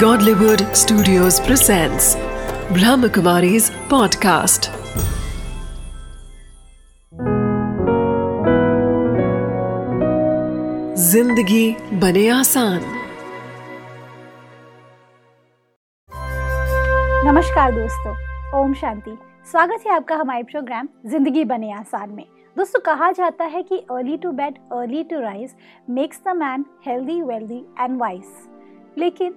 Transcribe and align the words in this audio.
Godlywood 0.00 0.62
Studios 0.76 1.36
presents 1.44 2.06
Brahmakumari's 2.76 3.68
podcast. 3.90 4.66
ज़िंदगी 11.04 11.64
बने 12.00 12.28
आसान। 12.28 12.82
नमस्कार 17.28 17.72
दोस्तों, 17.72 18.14
ओम 18.60 18.74
शांति। 18.74 19.16
स्वागत 19.50 19.86
है 19.86 19.94
आपका 19.94 20.16
हमारे 20.16 20.42
प्रोग्राम 20.42 20.88
ज़िंदगी 21.06 21.44
बने 21.44 21.72
आसान 21.72 22.10
में। 22.10 22.24
दोस्तों, 22.56 22.80
कहा 22.80 23.10
जाता 23.12 23.44
है 23.44 23.62
कि 23.62 23.78
early 23.90 24.16
to 24.16 24.32
bed 24.32 24.58
early 24.72 25.02
to 25.04 25.20
rise 25.22 25.54
makes 25.90 26.20
the 26.28 26.36
man 26.36 26.64
healthy 26.86 27.20
wealthy 27.22 27.64
and 27.80 27.98
wise 28.00 28.24
लेकिन 28.98 29.34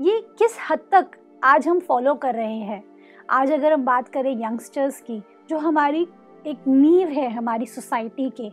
ये 0.00 0.20
किस 0.38 0.56
हद 0.70 0.78
तक 0.78 1.06
आज 1.44 1.68
हम 1.68 1.80
फॉलो 1.80 2.14
कर 2.14 2.34
रहे 2.34 2.58
हैं? 2.58 2.84
आज 3.30 3.52
अगर 3.52 3.72
हम 3.72 3.84
बात 3.84 4.08
करें 4.08 4.42
यंगस्टर्स 4.42 5.00
की, 5.00 5.22
जो 5.50 5.58
हमारी 5.58 6.08
एक 6.46 6.58
नींव 6.68 7.08
है 7.08 7.30
हमारी 7.30 7.66
सोसाइटी 7.66 8.30
के, 8.30 8.48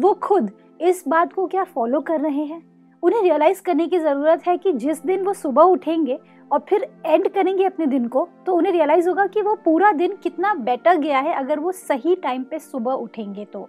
वो 0.00 0.14
खुद 0.14 0.50
इस 0.80 1.04
बात 1.08 1.32
को 1.32 1.46
क्या 1.46 1.64
फॉलो 1.64 2.00
कर 2.00 2.20
रहे 2.20 2.44
हैं? 2.44 2.62
उन्हें 3.02 3.22
रियलाइज़ 3.22 3.62
करने 3.62 3.86
की 3.86 3.98
ज़रूरत 3.98 4.46
है 4.46 4.58
कि 4.58 4.72
जिस 4.72 5.06
दिन 5.06 5.24
वो 5.24 5.32
सुबह 5.32 5.62
उठेंगे 5.62 6.18
और 6.52 6.66
फिर 6.68 6.88
एंड 7.06 7.28
करेंगे 7.28 7.64
अपने 7.64 7.86
दिन 7.86 8.08
को 8.08 8.28
तो 8.46 8.54
उन्हें 8.54 8.72
रियलाइज़ 8.72 9.08
होगा 9.08 9.26
कि 9.26 9.42
वो 9.42 9.54
पूरा 9.54 9.92
दिन 9.92 10.16
कितना 10.16 10.54
बेटर 10.54 10.96
गया 10.96 11.18
है 11.18 11.34
अगर 11.34 11.58
वो 11.58 11.72
सही 11.72 12.16
टाइम 12.16 12.44
पे 12.44 12.58
सुबह 12.58 12.92
उठेंगे 12.92 13.44
तो। 13.44 13.68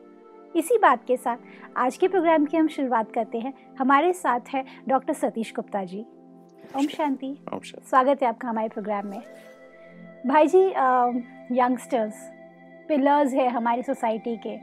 इसी 0.56 0.78
बात 0.78 1.06
के 1.08 1.18
साथ 1.18 1.38
आज 1.78 1.98
के 1.98 2.08
प्रोग्राम 2.08 2.46
की 2.46 2.58
हम 2.58 2.68
शुरुआत 2.68 3.12
करते 3.12 3.38
हैं। 3.38 3.54
हमारे 3.80 4.14
साथ 4.14 4.40
है 4.50 4.66
डॉक्टर 4.88 5.14
सतीश 5.14 5.54
गुप्ता 5.56 5.84
जी। 5.84 6.06
ओम 6.76 6.88
शांति। 6.88 7.28
स्वागत 7.90 8.22
है 8.22 8.28
आपका 8.28 8.48
हमारे 8.48 8.70
प्रोग्राम 8.70 9.08
में। 9.08 9.22
भाई 10.28 10.48
जी 10.48 10.60
यंगस्टर्स 11.58 12.16
पिलर्स 12.90 13.34
है 13.34 13.48
हमारी 13.50 13.84
सोसाइटी 13.84 14.36
के। 14.38 14.56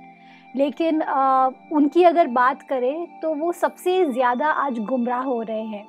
लेकिन 0.54 1.00
अ, 1.00 1.50
उनकी 1.72 2.02
अगर 2.04 2.26
बात 2.28 2.62
करें 2.62 3.20
तो 3.20 3.34
वो 3.34 3.52
सबसे 3.52 4.04
ज़्यादा 4.06 4.48
आज 4.48 4.78
गुमराह 4.80 5.22
हो 5.22 5.40
रहे 5.42 5.62
हैं। 5.64 5.84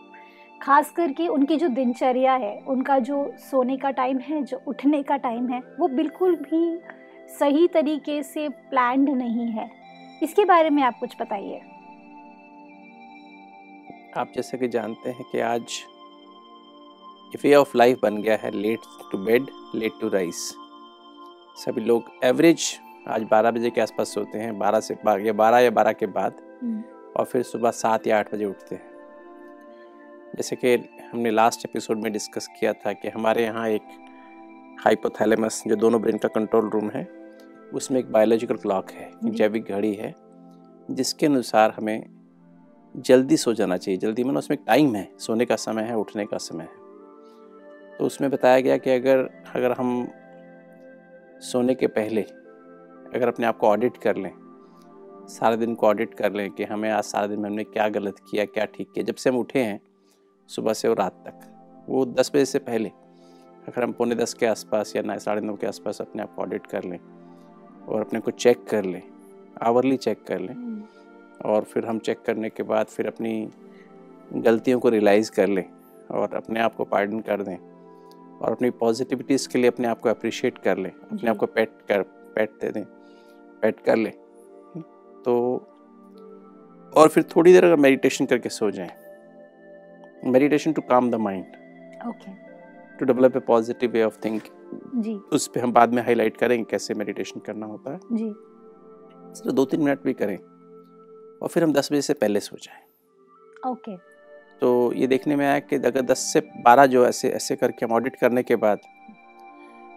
खास 0.61 0.91
करके 0.91 1.27
उनकी 1.27 1.57
जो 1.57 1.67
दिनचर्या 1.69 2.33
है 2.35 2.57
उनका 2.67 2.97
जो 2.99 3.17
सोने 3.41 3.77
का 3.77 3.91
टाइम 3.91 4.19
है 4.19 4.41
जो 4.43 4.61
उठने 4.67 5.01
का 5.03 5.17
टाइम 5.19 5.49
है 5.49 5.61
वो 5.79 5.87
बिल्कुल 5.87 6.35
भी 6.41 6.77
सही 7.39 7.67
तरीके 7.67 8.21
से 8.23 8.47
प्लान्ड 8.49 9.09
नहीं 9.11 9.49
है। 9.51 9.69
इसके 10.23 10.45
बारे 10.45 10.69
में 10.69 10.81
आप 10.83 10.99
कुछ 10.99 11.15
बताइए। 11.21 11.61
आप 14.17 14.31
जैसे 14.35 14.57
कि 14.57 14.67
जानते 14.67 15.09
हैं 15.09 15.23
कि 15.31 15.39
आज 15.41 15.83
वे 17.43 17.53
ऑफ़ 17.55 17.77
लाइफ 17.77 17.99
बन 18.03 18.17
गया 18.17 18.35
है 18.35 18.51
late 18.51 18.79
to 19.11 19.17
bed 19.17 19.45
late 19.75 19.91
to 20.01 20.09
rise 20.09 20.53
सभी 21.57 21.81
लोग 21.81 22.03
एवरेज 22.23 22.79
आज 23.07 23.23
12 23.23 23.51
बजे 23.51 23.69
के 23.69 23.81
आसपास 23.81 24.13
सोते 24.13 24.37
हैं 24.37 24.59
12 24.59 24.79
से 24.79 24.93
या 24.93 25.33
12 25.33 25.59
या 25.59 25.71
12 25.71 25.93
के 25.93 26.05
बाद 26.05 26.33
और 27.17 27.25
फिर 27.25 27.43
सुबह 27.43 27.71
सात 27.71 28.07
या 28.07 28.19
आठ 28.19 28.33
बजे 28.33 28.45
उठते 28.45 28.75
हैं। 28.75 28.93
जैसे 30.37 30.55
कि 30.55 30.73
हमने 31.11 31.31
लास्ट 31.31 31.65
एपिसोड 31.65 31.97
में 31.97 32.11
डिस्कस 32.13 32.47
किया 32.59 32.73
था 32.73 32.93
कि 32.93 33.09
हमारे 33.09 33.43
यहाँ 33.43 33.67
एक 33.69 33.81
हाइपोथैलेमस 34.79 35.63
जो 35.67 35.75
दोनों 35.75 36.01
ब्रेन 36.01 36.17
का 36.17 36.27
कंट्रोल 36.27 36.69
रूम 36.69 36.89
है 36.89 37.07
उसमें 37.73 37.99
एक 37.99 38.11
बायोलॉजिकल 38.11 38.55
क्लॉक 38.55 38.91
है 38.91 39.11
जैविक 39.25 39.63
घड़ी 39.63 39.93
है 39.93 40.15
जिसके 40.91 41.25
अनुसार 41.25 41.73
हमें 41.77 42.05
जल्दी 42.95 43.37
सो 43.37 43.53
जाना 43.53 43.77
चाहिए। 43.77 43.99
जल्दी 43.99 44.23
मतलब 44.23 44.37
उसमें 44.37 44.57
टाइम 44.67 44.95
है 44.95 45.07
सोने 45.19 45.45
का 45.45 45.55
समय 45.55 45.83
है 45.83 45.97
उठने 45.97 46.25
का 46.25 46.37
समय 46.37 46.63
है। 46.63 46.84
तो 47.99 48.05
उसमें 48.05 48.31
बताया 48.31 48.59
गया 48.59 48.77
कि 48.77 48.89
अगर 48.89 49.19
अगर 49.55 49.71
हम 49.71 50.07
सोने 51.41 51.75
के 51.75 51.87
पहले 51.87 52.21
अगर 53.15 53.27
अपने 53.27 53.45
आप 53.45 53.57
को 53.57 53.67
ऑडिट 53.67 53.97
कर 53.97 54.15
लें 54.15 54.31
सारे 55.27 55.57
दिन 55.57 55.75
को 55.75 55.87
ऑडिट 55.87 56.13
कर 56.13 56.33
लें 56.33 56.51
कि 56.51 56.63
हमें 56.63 56.91
आज 56.91 57.03
सारे 57.03 57.27
दिन 57.27 57.39
में 57.39 57.49
हमने 57.49 57.63
क्या 57.63 57.89
गलत 57.89 58.15
किया 58.31 58.45
क्या 58.45 58.65
ठीक 58.65 58.91
किया। 58.91 59.05
जब 59.05 59.15
से 59.15 59.29
हम 59.29 59.37
उठे 59.37 59.59
हैं 59.59 59.79
सुबह 60.47 60.73
से 60.73 60.87
और 60.87 60.97
रात 60.97 61.11
तक 61.11 61.39
वो 61.89 62.05
दस 62.05 62.31
बजे 62.33 62.45
से 62.45 62.59
पहले 62.59 62.89
अगर 63.67 63.83
हम 63.83 63.91
पौने 63.91 64.15
दस 64.15 64.33
के 64.33 64.45
आसपास 64.45 64.95
या 64.95 65.01
नौ 65.01 65.19
साढ़े 65.19 65.41
नौ 65.41 65.53
के 65.53 65.67
आसपास 65.67 66.01
अपने 66.01 66.21
आप 66.21 66.35
को 66.35 66.41
ऑडिट 66.41 66.67
कर 66.67 66.83
लें 66.83 66.99
और 67.87 68.01
अपने 68.01 68.19
को 68.19 68.31
चेक 68.31 68.67
कर 68.67 68.83
लें 68.83 69.01
आवरली 69.61 69.97
चेक 69.97 70.23
कर 70.23 70.39
लें 70.39 70.83
और 71.45 71.63
फिर 71.63 71.85
हम 71.85 71.99
चेक 71.99 72.21
करने 72.21 72.49
के 72.49 72.63
बाद 72.63 72.85
फिर 72.85 73.07
अपनी 73.07 73.49
गलतियों 74.33 74.79
को 74.79 74.89
रियलाइज़ 74.89 75.31
कर 75.31 75.47
लें 75.47 75.65
और 76.11 76.35
अपने 76.35 76.59
आप 76.59 76.75
को 76.75 76.85
पार्डन 76.85 77.19
कर 77.19 77.41
दें 77.41 77.74
और 78.41 78.51
अपनी 78.51 78.69
पॉजिटिविटीज़ 78.79 79.47
के 79.49 79.59
लिए 79.59 79.67
अपने 79.67 79.87
आप 79.87 79.99
को 79.99 80.09
अप्रिशिएट 80.09 80.57
कर 80.57 80.77
लें 80.77 80.91
अपने 80.91 81.29
आप 81.29 81.37
को 81.37 81.45
पेट 81.47 81.77
कर 81.89 82.01
पेट 82.35 82.51
दे 82.61 82.71
दें 82.71 82.83
पेट 83.61 83.79
कर 83.85 83.95
लें। 83.95 84.11
तो 85.25 85.35
और 86.93 87.07
फिर 87.07 87.23
थोड़ी 87.35 87.53
देर 87.53 87.65
अगर 87.65 87.75
मेडिटेशन 87.77 88.25
करके 88.25 88.49
सो 88.49 88.69
जाएँ। 88.71 88.91
Meditation 90.25 90.73
to 90.73 90.81
calm 90.89 91.09
the 91.11 91.15
mind 91.21 91.45
okay 92.07 92.31
to 92.97 93.05
develop 93.05 93.35
a 93.37 93.39
positive 93.47 93.91
way 93.91 94.03
of 94.03 94.17
think 94.25 94.43
जी। 94.95 95.15
उस 95.33 95.47
पर 95.47 95.61
हम 95.61 95.71
बाद 95.73 95.93
में 95.93 96.01
हाईलाइट 96.03 96.37
करेंगे 96.37 96.65
कैसे 96.71 96.93
मेडिटेशन 96.93 97.39
करना 97.39 97.65
होता 97.65 97.91
है। 97.91 97.99
जी। 98.11 98.33
सिर्फ़ 99.35 99.55
दो 99.55 99.65
तीन 99.65 99.81
मिनट 99.81 100.03
भी 100.03 100.13
करें 100.13 100.37
और 100.37 101.47
फिर 101.47 101.63
हम 101.63 101.73
दस 101.73 101.91
बजे 101.91 102.01
से 102.01 102.13
पहले 102.15 102.39
सो 102.39 102.57
जाएँ। 102.57 102.83
ओके 103.71 103.95
तो 104.61 104.93
ये 104.93 105.07
देखने 105.07 105.35
में 105.35 105.45
आया 105.47 105.59
कि 105.59 105.75
अगर 105.75 106.01
10 106.01 106.15
से 106.15 106.41
12 106.67 106.85
जो 106.85 107.05
ऐसे 107.07 107.29
ऐसे 107.29 107.55
करके 107.55 107.85
हम 107.85 107.91
ऑडिट 107.91 108.15
करने 108.15 108.43
के 108.43 108.55
बाद 108.55 108.79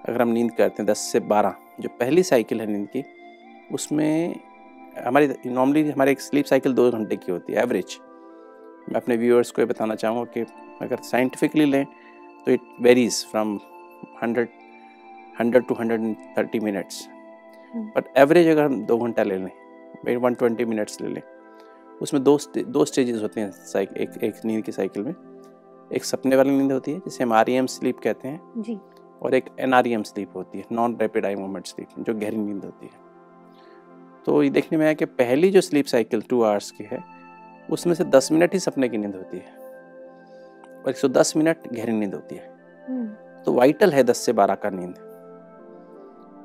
अगर 0.09 0.23
हम 0.23 0.29
नींद 0.29 0.53
करते 0.53 0.83
हैं 0.83 0.91
10 0.91 0.97
से 0.97 1.21
12 1.21 1.53
जो 1.81 1.89
पहली 1.89 2.23
साइकिल 2.23 2.61
है 2.61 2.67
नींद 2.67 2.89
की 2.89 3.05
उसमें 3.73 4.41
हमारी 5.05 5.29
नॉर्मली 5.47 5.91
हमारी 5.91 6.13
एक 6.13 6.21
स्लीप 6.21 6.45
साइकिल 6.45 6.73
दो 6.73 6.91
घंटे 6.91 7.17
की 7.17 7.33
होती 7.33 7.53
है 7.53 7.63
एवरेज 7.63 7.99
मैं 8.89 8.97
अपने 8.97 9.17
व्यूअर्स 9.17 9.51
को 9.51 9.63
ये 9.63 9.67
बताना 9.67 9.95
चाहूँगा 9.95 10.25
कि 10.25 10.41
अगर 10.83 10.97
साइंटिफिकली 10.97 11.65
लें 11.65 11.85
तो 12.47 12.53
it 12.53 12.61
varies 12.81 13.27
from 13.27 13.61
hundred 14.23 14.49
hundred 15.41 15.67
to 15.67 15.75
hundred 15.75 16.01
and 16.01 16.17
thirty 16.39 16.61
minutes. 16.61 17.09
But 17.75 18.05
average 18.17 18.49
अगर 18.49 18.63
हम 18.63 18.83
दो 18.83 18.99
घंटा 18.99 19.23
ले 19.23 19.37
लें 19.37 20.17
वन 20.17 20.35
ट्वेंटी 20.35 20.65
मिनट्स 20.65 21.01
ले 21.01 21.09
लें 21.09 21.23
उसमें 22.03 22.25
दो 22.25 22.39
दो 22.59 22.85
स्टेजेस 22.85 23.23
होते 23.23 23.41
हैं 23.41 23.51
साइक 23.51 23.93
एक 23.93 24.11
एक 24.25 24.35
नींद 24.45 24.65
की 24.65 24.73
साइकिल 24.73 25.03
में। 25.03 25.15
एक 25.95 26.05
सपने 26.05 26.37
वाली 26.37 26.51
नींद 26.51 26.73
होती 26.73 26.93
है 26.93 26.99
जिसे 26.99 27.25
हम 27.25 27.33
आर 27.33 27.47
स्लीप 27.51 27.99
कहते 27.99 28.29
हैं। 28.29 28.53
जी। 28.57 28.79
और 29.23 29.35
एक 29.35 29.45
एन 29.61 30.03
स्लीप 30.03 30.31
होती 30.37 30.59
है 30.59 30.65
non 30.73 30.99
rapid 31.01 31.27
eye 31.27 31.35
movement 31.35 31.67
sleep 31.67 31.89
जो 31.99 32.15
गहरी 32.15 32.37
नींद 32.37 32.65
होती 32.65 32.87
है। 32.87 33.09
तो 34.27 34.43
ये 34.43 34.51
देखने 34.51 34.79
में 34.79 34.85
आया 34.85 34.95
कि 34.95 35.05
पहली 35.05 35.51
जो 35.51 35.61
स्लीप 35.61 35.85
साइकिल 35.85 36.23
टू 36.23 36.43
आवर्स 36.43 36.71
की 36.71 36.85
है 36.85 37.05
उसमें 37.71 37.95
से 37.95 38.05
10 38.05 38.33
मिनट 38.33 38.53
ही 38.53 38.59
सपने 38.59 38.89
की 38.89 38.99
नींद 38.99 39.15
होती 39.15 39.37
है। 39.37 39.59
और 40.83 40.91
110 40.91 41.37
मिनट 41.37 41.57
गहरी 41.73 41.93
नींद 41.93 42.15
होती 42.15 42.37
है। 42.37 42.57
हम्म, 42.89 43.07
तो 43.43 43.53
वाइटल 43.53 43.91
है 43.91 44.03
10 44.03 44.17
से 44.17 44.33
12 44.33 44.55
का 44.55 44.71
नींद। 44.71 44.95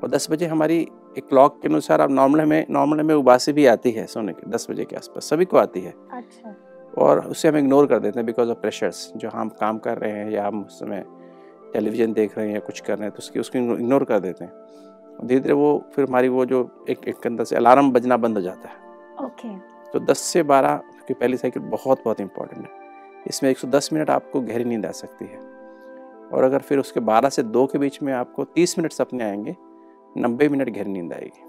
और 0.03 0.09
10 0.09 0.31
बजे 0.31 0.46
हमारी 0.46 0.88
एक 1.18 1.28
क्लॉक 1.29 1.62
के 1.62 1.68
अनुसार 1.68 2.01
आप 2.01 2.12
नॉर्मल 2.12 2.41
हमें 2.41 2.66
नॉर्मल 2.69 3.00
हमें 3.00 3.16
उबासी 3.16 3.53
भी 3.53 3.66
आती 3.66 3.91
है 3.91 4.06
सोने 4.06 4.34
के 4.34 4.50
10 4.50 4.68
बजे 4.69 4.85
के 4.85 4.96
आसपास 4.96 5.24
सभी 5.24 5.46
को 5.46 5.57
आती 5.57 5.81
है। 5.81 5.94
अच्छा। 6.12 6.56
और 6.97 7.19
उसे 7.25 7.47
हम 7.47 7.57
इग्नोर 7.57 7.88
कर 7.88 8.00
देते 8.00 8.19
हैं 8.19 8.25
बिकॉज़ 8.25 8.50
ऑफ़ 8.50 8.57
प्रेशर्स 8.57 9.13
जो 9.16 9.29
हम 9.29 9.50
काम 9.50 9.78
कर 9.78 9.97
रहे 9.97 10.12
हैं 10.12 10.31
या 10.31 10.47
हम 10.47 10.63
उस 10.63 10.79
समय 10.79 11.06
टेलीविज़न 11.73 12.13
देख 12.13 12.38
रहे 12.38 12.47
हैं 12.47 12.53
या 12.53 12.59
कुछ 12.59 12.79
कर 12.79 12.94
रहे 12.94 13.03
हैं 13.03 13.12
तो 13.12 13.18
उसकी 13.18 13.40
उसको 13.40 13.57
इग्नोर 13.57 14.03
कर 14.03 14.19
देते 14.19 14.46
हैं। 14.46 14.52
धीरे 15.28 15.40
धीरे 15.40 15.53
वो 15.53 15.85
फिर 15.96 16.06
हमारी 16.09 16.28
वो 16.28 16.46
जो 16.46 16.85
एक 16.90 17.07
एक 17.07 17.28
अंदर 17.28 17.44
से 17.44 17.56
अलार्म 17.56 17.91
बजना 17.91 18.18
बंद 18.18 18.35
हो 18.35 18.41
जाता 18.41 18.69
है। 18.69 18.75
ओके। 19.25 19.57
तो 19.91 20.00
10 20.00 20.18
से 20.18 20.44
12 20.44 20.75
की 21.07 21.13
पहली 21.13 21.38
साइकिल 21.38 21.64
बहुत 21.64 22.02
बहुत 22.05 22.22
इंपॉर्टेंट 22.22 22.64
है। 22.64 22.70
इसमें 23.28 23.49
110 23.52 23.93
मिनट 23.93 24.09
आपको 24.09 24.41
गहरी 24.41 24.64
नींद 24.64 24.85
आ 24.85 24.91
सकती 24.91 25.26
है। 25.26 25.38
और 26.34 26.43
अगर 26.43 26.59
फिर 26.59 26.79
उसके 26.79 26.99
12 26.99 27.29
से 27.29 27.43
2 27.43 27.67
के 27.67 27.78
बीच 27.78 28.02
में 28.02 28.14
आपको 28.14 28.43
30 28.43 28.79
मिनट 28.79 28.91
सपने 28.91 29.23
आएँगे 29.23 29.55
90 30.18 30.48
मिनट 30.50 30.70
गहरी 30.70 30.92
नींद 30.92 31.14
आएगी। 31.14 31.42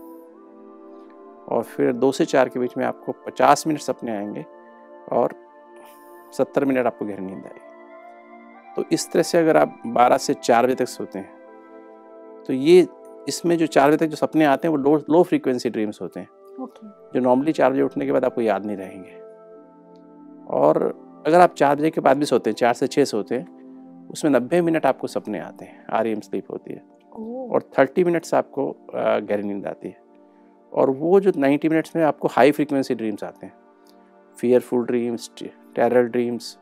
और 1.48 1.62
फिर 1.62 1.92
दो 1.92 2.10
से 2.12 2.24
चार 2.24 2.48
के 2.48 2.60
बीच 2.60 2.76
में 2.76 2.84
आपको 2.84 3.12
50 3.26 3.66
मिनट 3.66 3.80
सपने 3.80 4.16
आएँगे 4.16 4.44
और 5.12 5.34
70 6.32 6.64
मिनट 6.64 6.86
आपको 6.86 7.04
गहरी 7.06 7.24
नींद 7.24 7.44
आएगी। 7.44 8.72
तो 8.76 8.84
इस 8.92 9.10
तरह 9.12 9.22
से 9.22 9.38
अगर 9.38 9.56
आप 9.56 9.82
12 9.88 10.16
से 10.16 10.34
4 10.34 10.66
बजे 10.66 10.74
तक 10.74 10.88
सोते 10.88 11.18
हैं 11.18 12.42
तो 12.46 12.52
ये 12.52 12.86
इसमें 13.28 13.56
जो 13.58 13.66
4 13.66 13.88
बजे 13.88 13.96
तक 13.96 14.06
जो 14.06 14.16
सपने 14.16 14.44
आते 14.44 14.68
हैं 14.68 14.74
वो 14.74 14.82
लो 14.82 14.96
लो 15.10 15.22
फ्रीक्वेंसी 15.22 15.70
ड्रीम्स 15.70 16.00
होते 16.02 16.20
हैं। 16.20 16.28
ओके 16.60 16.86
जो 17.12 17.20
नॉर्मली 17.20 17.52
चार 17.52 17.72
बजे 17.72 17.82
उठने 17.82 18.06
के 18.06 18.12
बाद 18.12 18.24
आपको 18.24 18.40
याद 18.40 18.66
नहीं 18.66 18.76
रहेंगे। 18.76 19.20
और 20.50 20.82
अगर 21.26 21.40
आप 21.40 21.54
चार 21.54 21.76
बजे 21.76 21.90
के 21.90 22.00
बाद 22.00 22.18
भी 22.18 22.24
सोते 22.24 22.50
हैं 22.50 22.54
चार 22.54 22.74
से 22.74 22.86
छः 22.86 23.04
सोते 23.04 23.34
हैं 23.34 24.08
उसमें 24.08 24.30
नब्बे 24.32 24.60
मिनट 24.60 24.86
आपको 24.86 25.06
सपने 25.06 25.38
आते 25.38 25.64
हैं 25.64 25.86
आर 25.90 26.14
स्लीप 26.20 26.50
होती 26.50 26.72
है। 26.72 26.82
और 27.14 27.62
थर्टी 27.78 28.04
मिनट्स 28.04 28.34
आपको 28.34 28.74
गहरी 28.94 29.42
नींद 29.42 29.66
आती 29.66 29.88
है। 29.88 30.02
और 30.72 30.90
वो 30.92 31.18
जो 31.20 31.32
नाइन्टी 31.36 31.68
मिनट्स 31.68 31.96
में 31.96 32.02
आपको 32.04 32.28
हाई 32.28 32.52
फ्रीक्वेंसी 32.52 32.94
ड्रीम्स 32.94 33.24
आते 33.24 33.46
हैं। 33.46 33.52
फियरफुल 34.38 34.84
ड्रीम्स 34.86 35.30
टेरर 35.38 36.02
ड्रीम्स 36.04 36.56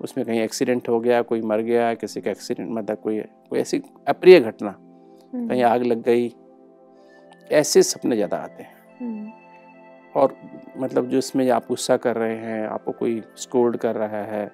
उसमें 0.00 0.24
कहीं 0.26 0.40
एक्सीडेंट 0.40 0.88
हो 0.88 0.98
गया 1.00 1.20
कोई 1.22 1.40
मर 1.42 1.60
गया 1.62 1.92
किसी 1.94 2.20
का 2.20 2.30
एक्सीडेंट 2.30 2.70
मतलब 2.70 2.98
कोई 3.00 3.20
कोई 3.50 3.58
ऐसी 3.60 3.82
अप्रिय 4.08 4.38
घटना 4.40 4.70
हम्म, 4.70 5.48
कहीं 5.48 5.62
आग 5.62 5.82
लग 5.82 6.02
गई 6.02 6.32
ऐसे 7.52 7.82
सपने 7.82 8.16
ज़्यादा 8.16 8.36
आते 8.36 8.62
हैं। 8.62 8.74
हम्म, 9.00 9.30
और 10.14 10.34
मतलब 10.78 11.08
जो 11.08 11.18
इसमें 11.18 11.48
आप 11.50 11.66
गुस्सा 11.68 11.96
कर 11.96 12.16
रहे 12.16 12.36
हैं 12.36 12.66
आपको 12.66 12.92
कोई 12.92 13.22
स्कोल्ड 13.36 13.76
कर 13.76 13.96
रहा 13.96 14.22
है 14.24 14.44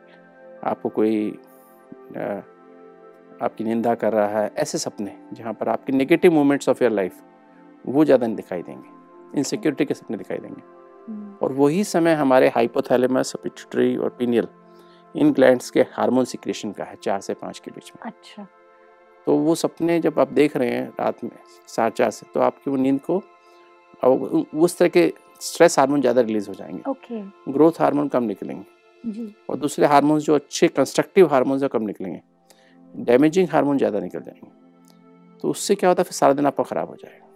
आपको 0.65 0.89
कोई 0.89 1.31
अ, 2.17 2.43
आपकी 3.43 3.65
निंदा 3.65 3.95
कर 3.95 4.13
रहा 4.13 4.41
है 4.41 4.51
ऐसे 4.57 4.79
सपने 4.79 5.17
जहाँ 5.33 5.53
पर 5.53 5.69
आपके 5.69 5.93
negative 5.93 6.33
moments 6.33 6.69
of 6.69 6.83
your 6.85 6.93
life 6.93 7.23
वो 7.85 8.05
ज़्यादा 8.05 8.27
दिखाई 8.29 8.63
देंगे। 8.63 9.39
इनसिक्योरिटी 9.39 9.85
के 9.85 9.95
सपने 9.95 10.17
दिखाई 10.17 10.39
देंगे। 10.39 10.63
हम्म, 11.09 11.35
और 11.43 11.53
वही 11.53 11.83
समय 11.87 12.15
हमारे 12.15 12.49
हाइपोथैलेमस 12.49 13.33
पिट्यूटरी 13.43 13.97
और 13.97 14.17
पीनियल 14.19 14.49
इन 15.15 15.33
ग्लैंड्स 15.33 15.71
के 15.71 15.81
हार्मोन 15.93 16.25
सिक्रेशन 16.27 16.73
का 16.73 16.85
है 16.85 16.97
चार 17.03 17.21
से 17.21 17.35
पाँच 17.35 17.59
के 17.59 17.71
बीच 17.71 17.93
में। 17.97 18.11
अच्छा। 18.11 18.47
तो 19.27 19.37
वो 19.37 19.55
सपने 19.55 19.99
जब 20.01 20.19
आप 20.21 20.33
देख 20.33 20.57
रहे 20.57 20.71
हैं 20.71 20.89
रात 20.91 21.23
में 21.25 21.31
साढ़े 21.69 21.95
चार 21.97 22.11
से 22.11 22.27
तो 22.35 22.41
आपकी 22.41 22.71
वो 22.71 22.77
नींद 22.77 23.01
को 23.11 23.23
उस 24.57 24.77
तरह 24.79 24.89
के 24.89 25.13
स्ट्रेस 25.43 25.79
हार्मोन 25.79 26.01
ज़्यादा 26.01 26.21
रिलीज़ 26.21 26.49
हो 26.49 26.55
जाएँगे। 26.55 26.91
ओके। 26.91 27.21
ग्रोथ 27.53 27.81
हार्मोन 27.81 28.09
कम 28.09 28.25
निकलेंगे। 28.25 28.65
जी। 29.05 29.35
और 29.51 29.57
दूसरे 29.57 29.87
हार्मोन्स 29.87 30.25
जो 30.25 30.35
अच्छे 30.35 30.69
कंस्ट्रक्टिव 30.69 31.27
हार्मोन्स 31.27 31.65
कम 31.65 31.83
निकलेंगे। 31.83 32.21
डैमेजिंग 32.99 33.49
हार्मोन 33.49 33.79
ज़्यादा 33.79 34.01
निकल 34.01 34.21
जाएँगे। 34.21 34.51
तो 35.45 35.51
उससे 35.51 35.75
क्या 35.75 35.91
होता 35.91 36.01
है 36.01 36.05
फिर 36.05 36.13
सारा 36.13 36.33
दिन 36.33 36.47
आपका 36.47 36.65
ख़राब 36.65 36.89
हो 36.89 36.97
जाएगा। 36.97 37.27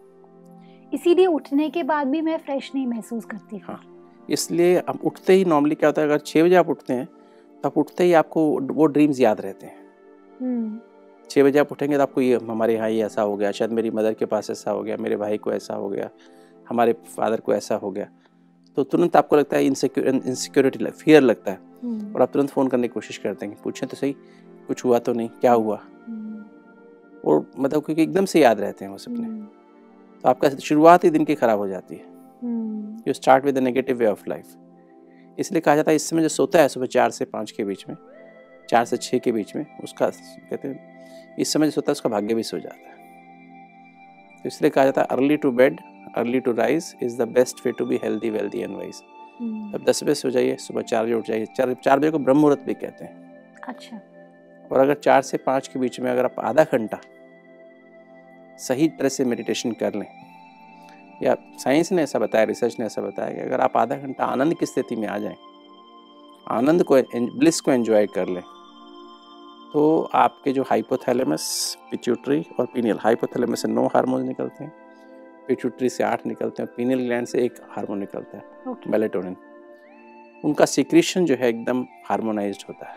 इसीलिए 0.92 1.26
उठने 1.28 1.68
के 1.70 1.82
बाद 1.82 2.06
भी 2.06 2.20
मैं 2.22 2.38
फ्रेश 2.38 2.70
नहीं 2.74 2.86
महसूस 2.86 3.24
करती 3.24 3.58
हाँ। 3.58 3.80
इसलिए 4.28 4.76
अब 4.78 4.98
उठते 5.04 5.32
ही 5.32 5.44
नॉर्मली 5.44 5.74
क्या 5.74 5.88
होता 5.88 6.02
है 6.02 6.08
अगर 6.08 6.18
छः 6.18 6.44
बजे 6.44 6.54
आप 6.56 6.68
उठते 6.70 6.92
हैं 6.92 7.06
तो 7.06 7.68
आप 7.68 7.78
उठते 7.78 8.04
ही 8.04 8.12
आपको 8.14 8.44
वो 8.64 8.86
ड्रीम्स 8.86 9.20
याद 9.20 9.40
रहते 9.40 9.66
हैं। 9.66 9.80
हम्म, 10.40 10.78
छः 11.30 11.44
बजे 11.44 11.58
आप 11.58 11.72
उठेंगे 11.72 11.96
तो 11.96 12.02
आपको 12.02 12.20
ये 12.20 12.38
हमारे 12.44 12.74
यहाँ 12.74 12.90
ये 12.90 13.04
ऐसा 13.04 13.22
हो 13.22 13.36
गया 13.36 13.50
शायद 13.52 13.72
मेरी 13.72 13.90
मदर 13.90 14.14
के 14.14 14.26
पास 14.26 14.50
ऐसा 14.50 14.70
हो 14.70 14.82
गया 14.82 14.96
मेरे 14.96 15.16
भाई 15.16 15.38
को 15.38 15.52
ऐसा 15.52 15.74
हो 15.74 15.88
गया 15.88 16.08
हमारे 16.68 16.92
फादर 17.08 17.40
को 17.40 17.54
ऐसा 17.54 17.74
हो 17.74 17.90
गया। 17.90 18.08
तो 18.76 18.82
तुरंत 18.84 19.16
आपको 19.16 19.36
लगता 19.36 19.56
है 19.56 19.66
इनसिक्योर 19.66 20.06
इनसिक्योरिटी 20.08 20.84
फियर 20.86 21.22
लगता 21.22 21.50
है। 21.50 21.58
हम्म, 21.82 22.14
और 22.14 22.22
आप 22.22 22.32
तुरंत 22.32 22.50
फ़ोन 22.50 22.68
करने 22.68 22.88
की 22.88 22.92
कोशिश 22.92 23.18
करते 23.18 23.46
हैं 23.46 23.56
पूछें 23.62 23.88
तो 23.88 23.96
सही 23.96 24.14
कुछ 24.68 24.84
हुआ 24.84 24.98
तो 24.98 25.12
नहीं 25.12 25.28
क्या 25.40 25.52
हुआ? 25.54 25.76
हम्म, 25.76 26.44
और 27.24 27.50
मतलब 27.58 27.84
क्योंकि 27.84 28.02
एकदम 28.02 28.24
से 28.24 28.40
याद 28.40 28.60
रहते 28.60 28.84
हैं 28.84 28.92
वो 28.92 28.98
सपने। 28.98 29.26
हम्म, 29.26 29.46
तो 30.24 30.28
आपका 30.28 30.48
शुरुआत 30.60 31.04
ही 31.04 31.10
दिन 31.10 31.24
की 31.24 31.34
ख़राब 31.34 31.58
हो 31.58 31.68
जाती 31.68 31.94
है। 31.94 32.10
You 33.06 33.12
start 33.14 33.44
with 33.44 33.58
negative 33.58 33.96
way 33.96 34.06
of 34.06 34.22
life 34.28 34.56
इसलिए 35.38 35.60
कहा 35.60 35.74
जाता 35.76 35.90
है 35.90 35.96
इस 35.96 36.08
समय 36.08 36.22
जो 36.22 36.28
सोता 36.28 36.60
है 36.60 36.68
सुबह 36.68 36.86
चार 36.88 37.10
से 37.10 37.24
पाँच 37.26 37.50
के 37.50 37.64
बीच 37.64 37.84
में 37.88 37.96
चार 38.70 38.84
से 38.84 38.96
छः 38.96 39.18
के 39.18 39.32
बीच 39.32 39.54
में 39.56 39.64
उसका 39.84 40.06
कहते 40.06 40.68
हैं 40.68 41.36
इस 41.38 41.52
समय 41.52 41.66
जो 41.66 41.70
सोता 41.70 41.90
है 41.90 41.92
उसका 41.92 42.08
भाग्य 42.10 42.34
भी 42.34 42.42
सो 42.42 42.58
जाता 42.58 42.88
है। 42.88 44.40
तो 44.42 44.48
इसलिए 44.48 44.70
कहा 44.70 44.84
जाता 44.84 45.00
है 45.00 45.06
early 45.10 45.36
to 45.36 45.50
bed 45.52 45.80
early 46.16 46.40
to 46.40 46.52
rise 46.52 46.94
is 47.02 47.16
the 47.18 47.28
best 47.30 47.66
way 47.66 47.72
to 47.72 47.86
be 47.86 48.00
healthy 48.04 48.30
wealthy 48.30 48.60
and 48.60 48.76
wise 48.76 49.02
अब 49.74 49.84
दस 49.86 50.02
बजे 50.04 50.14
सो 50.14 50.30
जाइए 50.30 50.56
सुबह 50.60 50.82
चार 50.82 51.04
बजे 51.04 51.14
उठ 51.14 51.26
जाइए। 51.26 51.46
चार 51.56 51.74
चार 51.74 51.98
बजे 51.98 52.10
को 52.10 52.18
ब्रह्म 52.18 52.38
मुहूर्त 52.38 52.60
भी 52.66 52.74
कहते 52.74 53.04
हैं। 53.04 53.60
अच्छा। 53.68 53.96
और 54.72 54.80
अगर 54.80 54.94
चार 54.94 55.22
से 55.22 55.36
पाँच 55.36 55.69
के 55.69 55.78
बीच 55.78 56.00
में 56.00 56.10
अगर 56.10 56.24
आप 56.24 56.36
आधा 56.40 56.64
घंटा 56.64 56.98
सही 58.58 58.88
तरह 58.88 59.08
से 59.08 59.24
मेडिटेशन 59.24 59.72
कर 59.72 59.94
लें 59.94 60.06
या 61.22 61.36
साइंस 61.58 61.92
ने 61.92 62.02
ऐसा 62.02 62.19
बताया 62.19 62.44
रिसर्च 62.44 62.76
ने 62.80 62.86
ऐसा 62.86 63.02
बताया 63.02 63.34
कि 63.34 63.40
अगर 63.40 63.60
आप 63.60 63.76
आधा 63.76 63.96
घंटा 63.96 64.24
आनंद 64.24 64.54
की 64.54 64.66
स्थिति 64.66 64.96
में 64.96 65.08
आ 65.08 65.19
जाएँ 65.19 65.36
आनंद 66.50 66.82
को 66.82 66.96
ब्लिस 67.38 67.60
को 67.60 67.72
एंजॉय 67.72 68.06
कर 68.06 68.28
लें 68.28 68.42
तो 69.72 70.10
आपके 70.14 70.52
जो 70.52 70.62
हाइपोथैलेमस 70.62 71.44
पिट्यूटरी 71.90 72.46
और 72.58 72.66
पीनियल 72.66 72.98
हाइपोथैलेमस 73.00 73.62
से 73.62 73.69
नौ 73.69 73.86
हार्मोन 73.86 74.26
निकलते 74.26 74.64
हैं 74.64 74.72
पिट्यूटरी 75.48 75.88
से 75.88 76.04
आठ 76.04 76.26
निकलते 76.26 76.62
हैं 76.62 76.72
पीनियल 76.76 77.04
ग्लैंड 77.04 77.26
से 77.26 77.44
एक 77.44 77.54
हार्मोन 77.70 77.98
निकलता 77.98 78.38
है 78.38 78.44
मेलेटोनिन 78.86 79.36
उनका 80.44 80.64
सिक्रीशन 80.64 81.24
जो 81.24 81.34
है 81.34 81.48
एकदम 81.48 81.86
हार्मोनाइज्ड 82.08 82.62
होता 82.69 82.86
है। 82.86 82.96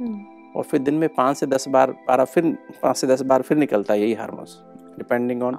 हम्म, 0.00 0.24
और 0.58 0.64
फिर 0.64 0.80
दिन 0.80 0.94
में 0.94 1.08
पाँच 1.08 1.36
से 1.36 1.46
दस 1.46 1.68
बार 1.68 1.90
बारह 2.08 2.24
फिर 2.24 2.44
पाँच 2.82 2.96
से 2.96 3.06
दस 3.06 3.22
बार 3.22 3.42
फिर 3.42 3.58
निकलता 3.58 3.94
है 3.94 4.00
यही 4.00 4.14
हार्मोन्स 4.14 4.56
डिपेंडिंग 4.98 5.42
ऑन 5.42 5.54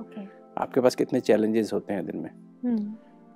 आपके 0.58 0.82
पास 0.82 0.96
कितने 0.96 1.20
चैलेंजेस 1.22 1.74
होते 1.74 1.94
हैं 1.94 2.06
दिन 2.06 2.18
में। 2.18 2.30
हम्म, 2.30 2.78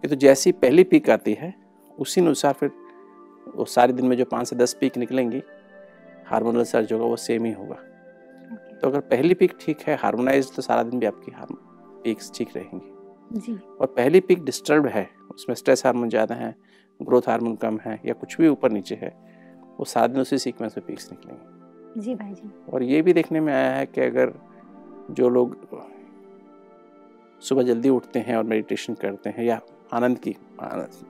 ये 0.04 0.08
तो 0.08 0.16
जैसी 0.16 0.52
पहली 0.54 0.84
पीक 0.84 1.10
आती 1.10 1.34
है 1.34 1.54
उसी 1.98 2.22
अनुसार 2.22 2.54
फिर 2.54 2.72
वो 3.56 3.66
सारे 3.68 3.94
दिन 3.94 4.06
में 4.06 4.16
जो 4.18 4.26
पाँच 4.26 4.48
से 4.48 4.56
दस 4.56 4.74
पीक 4.74 4.98
निकलेंगी 4.98 5.42
हार्मोनल 6.28 6.64
सर्ज 6.66 6.94
होगा 6.94 7.06
वो 7.06 7.16
सेम 7.18 7.46
ही 7.46 7.52
होगा। 7.52 7.76
ओके 7.76 8.76
तो 8.76 8.88
अगर 8.88 9.00
पहली 9.10 9.34
पीक 9.34 9.54
ठीक 9.62 9.82
है 9.88 9.96
हार्मोनाइज 9.96 10.56
तो 10.56 10.62
सारा 10.62 10.84
दिन 10.84 11.00
भी 11.00 11.06
आपकी 11.06 11.32
पीक्स 12.04 12.32
ठीक 12.36 12.56
रहेंगी। 12.56 13.40
जी। 13.40 13.54
और 13.54 13.88
पहली 13.88 14.20
पीक 14.20 14.44
डिस्टर्ब 14.46 14.88
है 14.88 15.10
उसमें 15.32 15.56
स्ट्रेस 15.56 15.86
हार्मोन 15.86 16.10
ज़्यादा 16.10 16.36
है 16.36 16.56
ग्रोथ 17.00 17.30
हार्मोन 17.30 17.56
कम 17.56 17.80
है 17.86 18.00
या 18.06 18.14
कुछ 18.14 18.38
भी 18.38 18.48
ऊपर 18.48 18.72
नीचे 18.72 18.96
है 18.96 19.12
वो 19.80 19.86
सारा 19.86 20.08
दिन 20.08 20.22
उसी 20.22 20.38
सीक्वेंस 20.38 20.78
में 20.78 20.86
पीक्स 20.88 21.12
निकलेंगे। 21.12 22.02
जी 22.02 22.16
भाई 22.16 22.34
जी। 22.34 22.50
और 22.74 22.84
ये 22.84 23.02
भी 23.02 23.14
देखने 23.14 23.40
में 23.40 23.54
आया 23.54 23.72
है 23.72 23.86
कि 23.86 24.02
अगर 24.02 24.34
जो 25.12 25.30
लोग 25.30 25.56
सुबह 27.42 27.64
जल्दी 27.64 27.90
उठते 27.90 28.20
हैं 28.20 28.36
और 28.38 28.44
मेडिटेशन 28.44 28.94
करते 28.94 29.30
हैं 29.30 29.46
या 29.46 29.60
आनंद 29.94 30.18
की 30.18 30.36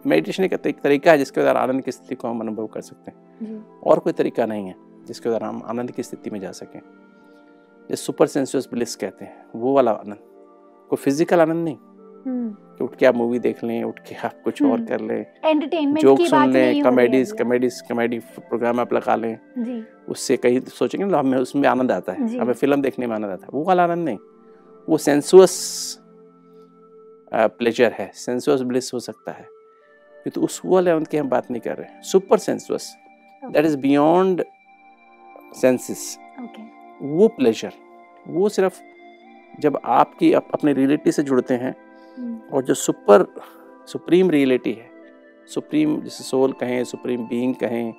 मेडिटेशन 0.06 0.44
एक 0.44 0.54
एक 0.54 0.80
तरीका 0.82 1.12
है 1.12 1.18
जिसके 1.18 1.42
द्वारा 1.42 1.62
आनंद 1.62 1.82
की 1.82 1.92
स्थिति 1.92 2.16
को 2.16 2.28
हम 2.28 2.40
अनुभव 2.40 2.68
कर 2.68 2.82
सकते 2.82 3.12
हैं। 3.12 3.82
और 3.82 4.00
कोई 4.00 4.14
तरीका 4.14 4.46
नहीं 4.46 4.68
है 4.68 4.76
जिसके 5.06 5.30
द्वारा 5.30 5.48
हम 5.48 5.62
आनंद 5.66 5.92
की 5.92 6.04
स्थिति 6.04 6.30
में 6.30 6.40
जा 6.40 6.52
सकें। 6.52 6.80
ये 6.80 7.96
सुपर 7.96 8.28
सेंसुअस 8.28 8.68
ब्लिस 8.72 8.96
कहते 8.96 9.26
हैं 9.26 9.46
वो 9.56 9.74
वाला 9.76 9.92
आनंद 9.94 10.20
कोई 10.90 10.98
फ़िज़िकल 10.98 11.42
आनंद 11.42 11.64
नहीं। 11.64 11.78
हम्म, 12.26 12.73
कि 12.78 12.84
उठ 12.84 12.96
के 12.96 13.06
आप 13.06 13.16
मूवी 13.16 13.40
देख 13.40 13.64
लें 13.64 13.84
उठ 13.84 14.00
के 14.00 14.16
आप 14.16 14.42
कुछ 14.44 14.62
और 14.62 14.70
हम्म, 14.70 14.86
कर 14.86 15.02
लें। 15.02 15.26
एंटरटेनमेंट 15.46 16.00
जोक 16.00 16.22
सुन 16.22 16.52
लें 16.52 16.84
कॉमेडीज 16.84 17.32
कॉमेडीज 17.32 17.82
कॉमेडी 17.82 18.20
प्रोग्राम 18.20 18.80
आप 18.80 18.94
लगा 18.94 19.16
लें। 19.16 19.38
जी। 19.58 19.84
उससे 20.10 20.38
कहीं 20.38 20.60
सोचेंगे 20.60 21.06
ना 21.06 21.20
हमें 21.20 21.38
उसमें 21.38 21.68
आनंद 21.70 21.92
आता 21.92 22.14
है। 22.14 22.38
हमें 22.38 22.54
फ़िल्म 22.54 22.82
देखने 22.82 23.08
में 23.08 23.16
आनंद 23.16 23.32
आता 23.32 23.46
है। 23.46 23.50
वो 23.54 23.64
वाला 23.64 23.84
आनंद 23.84 24.06
नहीं। 24.06 24.18
वो 24.88 24.98
सेंसुअस 24.98 26.00
प्लेजर 27.34 27.92
है। 27.92 28.12
सेंसुअस 28.14 28.62
ब्लिस 28.62 28.94
हो 28.94 29.00
सकता 29.00 29.32
है। 29.32 29.48
तो 30.36 30.42
उस 30.42 30.62
वाले 30.66 30.92
आनंद 30.92 31.08
की 31.08 31.18
हम 31.18 31.30
बात 31.30 31.52
नहीं 31.52 31.62
कर 31.62 31.78
रहे 31.78 32.02
super 32.02 32.38
sensuous 32.38 32.96
that 33.44 33.66
is 33.66 33.78
beyond 33.78 34.44
senses 35.62 36.18
वो 37.02 37.28
प्लेजर 37.28 37.72
वो 38.28 38.50
सिर्फ़ 38.50 38.80
जब 39.60 39.80
आपकी 39.86 40.32
अप, 40.34 40.48
अपने 40.54 40.74
रियलिटी 40.74 41.12
से 41.12 41.24
जुड़ते 41.24 41.54
हैं 41.54 41.76
और 42.54 42.64
जो 42.64 42.74
सुपर 42.74 43.26
सुप्रीम 43.88 44.30
रियलिटी 44.30 44.72
है 44.72 44.90
सुप्रीम 45.48 46.02
जैसे 46.02 46.24
सोल 46.24 46.52
कहें 46.52 46.84
सुप्रीम 46.84 47.28
बीइंग 47.28 47.56
कहें 47.56 47.92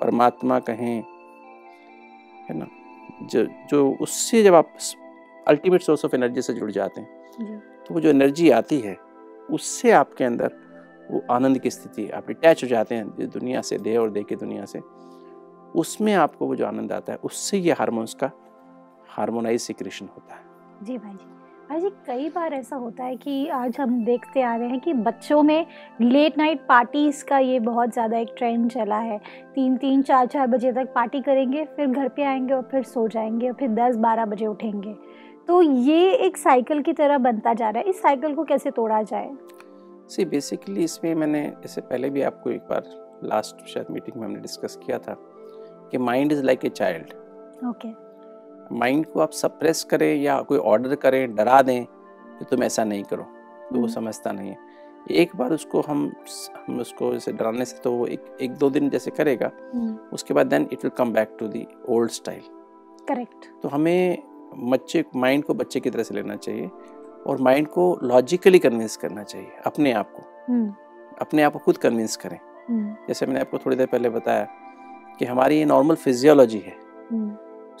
परमात्मा 0.00 0.58
कहें 0.58 1.04
है 2.48 2.58
ना? 2.58 2.66
जो 3.22 3.44
जो 3.70 3.96
उससे 4.00 4.42
जब 4.42 4.54
आप 4.54 4.76
अल्टीमेट 5.48 5.82
सोर्स 5.82 6.04
ऑफ़ 6.04 6.16
एनर्जी 6.16 6.42
से 6.42 6.54
जुड़ 6.54 6.70
जाते 6.70 7.00
हैं 7.00 7.58
तो 7.58 7.94
वो 7.94 8.00
जो 8.00 8.08
एनर्जी 8.08 8.50
आती 8.50 8.78
है 8.78 8.96
उससे 9.50 9.90
आपके 9.90 10.24
अंदर 10.24 10.56
वो 11.10 11.22
आनंद 11.30 11.58
की 11.58 11.70
स्थिति 11.70 12.08
आप 12.10 12.30
अटैच 12.30 12.64
हो 12.64 12.68
जाते 12.68 12.94
हैं 12.94 13.14
जिस 13.16 13.28
दुनिया 13.28 13.60
से 13.60 13.78
देह 13.78 13.98
और 14.00 14.10
देह 14.10 14.22
की 14.22 14.36
दुनिया 14.36 14.64
से। 14.64 14.78
उसमें 15.80 16.14
आपको 16.14 16.46
वो 16.46 16.56
जो 16.56 16.66
आनंद 16.66 16.92
आता 16.92 17.12
है 17.12 17.18
उससे 17.24 17.58
ये 17.58 17.72
हार्मोन्स 17.72 18.14
का 18.14 18.30
हार्मोनाइज 19.08 19.60
सिक्रेशन 19.60 20.06
होता 20.06 20.34
है। 20.34 20.42
जी 20.82 20.98
भाई 20.98 21.12
जी। 21.12 21.41
जी 21.80 21.88
कई 22.06 22.28
बार 22.28 22.54
ऐसा 22.54 22.76
होता 22.76 23.04
है 23.04 23.16
कि 23.16 23.48
आज 23.48 23.76
हम 23.80 24.04
देखते 24.04 24.42
आ 24.42 24.54
रहे 24.56 24.68
हैं 24.68 24.80
कि 24.80 24.92
बच्चों 24.92 25.42
में 25.42 25.66
लेट 26.00 26.38
नाइट 26.38 26.60
पार्टीज़ 26.66 27.24
का 27.24 27.38
ये 27.38 27.60
बहुत 27.60 27.92
ज़्यादा 27.92 28.18
एक 28.18 28.34
ट्रेंड 28.38 28.70
चला 28.70 28.98
है। 28.98 29.18
तीन 29.54 29.76
तीन 29.76 30.02
चार 30.02 30.26
चार 30.26 30.46
बजे 30.46 30.72
तक 30.72 30.92
पार्टी 30.94 31.20
करेंगे 31.20 31.64
फिर 31.64 31.86
घर 31.86 32.08
पे 32.08 32.22
आएँगे 32.22 32.54
और 32.54 32.62
फिर 32.62 32.82
सो 32.82 33.08
जाएँगे 33.08 33.48
और 33.48 33.54
फिर 33.54 33.68
दस 33.68 33.96
बारह 33.96 34.26
बजे 34.26 34.46
उठेंगे। 34.46 34.94
तो 35.48 35.62
ये 35.62 36.12
एक 36.16 36.36
साइकिल 36.36 36.82
की 36.82 36.92
तरह 36.92 37.18
बनता 37.18 37.54
जा 37.54 37.70
रहा 37.70 37.82
है। 37.82 37.88
इस 37.88 38.02
साइकिल 38.02 38.34
को 38.34 38.44
कैसे 38.44 38.70
तोड़ा 38.70 39.02
जाए? 39.02 39.30
सी 40.08 40.24
बेसिकली 40.24 40.84
इसमें 40.84 41.14
मैंने 41.14 41.52
इससे 41.64 41.80
पहले 41.80 42.10
भी 42.10 42.22
आपको 42.22 42.50
एक 42.50 42.60
बार 42.60 42.82
लास्ट 43.24 43.66
शायद 43.66 43.86
मीटिंग 43.90 44.20
में 44.20 44.26
हमने 44.26 44.40
डिस्कस 44.40 44.78
किया 44.86 44.98
था 44.98 45.16
कि 45.90 45.98
mind 45.98 46.32
is 46.32 46.42
like 46.42 46.64
a 46.64 46.68
child 46.68 47.12
okay 47.68 48.11
mind 48.72 49.06
को 49.06 49.20
आप 49.20 49.30
सप्रेस 49.30 49.84
करें 49.84 50.14
या 50.16 50.40
कोई 50.42 50.58
ऑर्डर 50.58 50.94
करें 50.94 51.34
डरा 51.34 51.62
दें 51.62 51.84
कि 51.84 52.44
तुम 52.44 52.62
ऐसा 52.62 52.84
नहीं 52.84 53.04
करो। 53.04 53.22
तो 53.22 53.74
वो 53.74 53.80
हम्म। 53.80 53.92
समझता 53.92 54.32
नहीं 54.32 54.50
है। 54.50 54.58
एक 55.10 55.36
बार 55.36 55.52
उसको 55.52 55.80
हम 55.80 56.12
हम 56.68 56.80
उसको 56.80 57.12
जैसे 57.12 57.32
डराने 57.32 57.64
से 57.64 57.78
तो 57.78 57.92
वो 57.92 58.06
एक 58.06 58.24
एक 58.40 58.52
दो 58.52 58.70
दिन 58.70 58.90
जैसे 58.90 59.10
करेगा 59.10 59.50
उसके 60.12 60.34
बाद 60.34 60.46
then 60.46 60.62
it 60.62 60.84
will 60.84 60.90
come 60.90 61.12
back 61.12 61.36
to 61.40 61.48
the 61.48 61.66
old 61.88 62.10
style 62.10 62.42
correct 63.08 63.62
तो 63.62 63.68
हमें 63.68 64.22
बच्चे 64.70 65.04
माइंड 65.16 65.44
को 65.44 65.54
बच्चे 65.54 65.80
की 65.80 65.90
तरह 65.90 66.02
से 66.02 66.14
लेना 66.14 66.36
चाहिए 66.36 66.70
और 67.26 67.40
माइंड 67.40 67.66
को 67.66 67.98
लॉजिकली 68.02 68.58
कन्विंस 68.58 68.96
करना 68.96 69.22
चाहिए 69.22 69.48
अपने 69.66 69.92
आप 69.92 70.12
को। 70.16 70.22
अपने 71.20 71.42
आप 71.42 71.52
को 71.52 71.58
खुद 71.58 71.76
कन्विंस 71.76 72.16
करें। 72.16 72.38
जैसे 73.08 73.26
मैंने 73.26 73.40
आपको 73.40 73.58
थोड़ी 73.58 73.76
देर 73.76 73.86
पहले 73.86 74.08
बताया 74.08 74.48
कि 75.18 75.24
हमारी 75.24 75.58
ये 75.58 75.64
नॉर्मल 75.64 75.94
फिजियोलॉजी 75.94 76.58
है। 76.58 76.76
हम्म, 77.10 77.36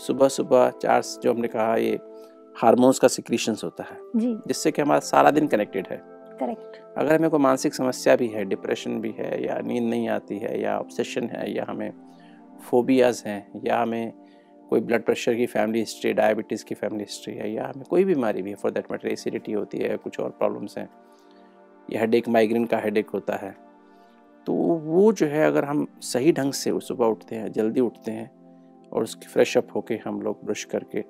सुबह 0.06 0.28
सुबह 0.28 0.70
चार 0.70 1.02
जो 1.22 1.32
हमने 1.32 1.48
कहा 1.48 1.76
ये 1.76 1.98
हार्मोन्स 2.56 2.98
का 2.98 3.08
सिक्रीशंस 3.08 3.64
होता 3.64 3.84
है। 3.84 3.98
जी। 4.16 4.34
जिससे 4.46 4.70
कि 4.70 4.82
हमारा 4.82 5.00
सारा 5.00 5.30
दिन 5.30 5.46
कनेक्टेड 5.46 5.86
है। 5.90 5.96
करेक्ट। 6.40 6.98
अगर 6.98 7.14
हमें 7.14 7.30
कोई 7.30 7.40
मानसिक 7.40 7.74
समस्या 7.74 8.16
भी 8.16 8.26
है 8.26 8.44
डिप्रेशन 8.44 9.00
भी 9.00 9.14
है 9.18 9.46
या 9.46 9.58
नींद 9.58 9.84
नहीं 9.84 10.08
आती 10.08 10.38
है 10.38 10.60
या 10.62 10.78
ऑब्सेशन 10.78 11.26
है 11.26 11.56
या 11.56 11.66
हमें 11.68 11.92
फोबियाज 12.70 13.22
हैं 13.26 13.60
या 13.64 13.78
हमें 13.82 14.12
कोई 14.70 14.80
ब्लड 14.80 15.04
प्रेशर 15.04 15.34
की 15.34 15.46
फैमिली 15.46 15.78
हिस्ट्री 15.78 16.12
डायबिटीज़ 16.12 16.64
की 16.64 16.74
फैमिली 16.74 17.04
हिस्ट्री 17.04 17.34
है 17.34 17.52
या 17.52 17.64
हमें 17.64 17.84
कोई 17.84 18.04
बीमारी 18.04 18.42
भी 18.42 18.50
है 18.50 18.56
फॉर 18.56 18.70
दैट 18.70 18.92
मैटर 18.92 19.08
एसिडिटी 19.08 19.52
होती 19.52 19.78
है 19.78 19.96
कुछ 19.96 20.20
और 20.20 20.30
प्रॉब्लम्स 20.30 20.78
हैं 20.78 20.88
या 21.92 22.00
हेडेक 22.00 22.28
माइग्रेन 22.28 22.64
का 22.64 22.78
हेडेक 22.78 23.10
होता 23.10 23.36
है 23.36 23.54
तो 24.46 24.52
वो 24.84 25.12
जो 25.12 25.26
है 25.26 25.46
अगर 25.46 25.64
हम 25.64 25.86
सही 26.02 26.32
ढंग 26.32 26.52
से 26.52 26.80
सुबह 26.80 27.06
उठते 27.06 27.36
हैं 27.36 27.52
जल्दी 27.52 27.80
उठते 27.80 28.10
हैं 28.10 28.41
और 28.92 29.02
उसकी 29.02 29.26
फ्रेश 29.26 29.56
अप 29.56 29.68
होके 29.74 29.98
हम 30.04 30.20
लोग 30.22 30.44
ब्रश 30.46 30.64
करके 30.72 31.04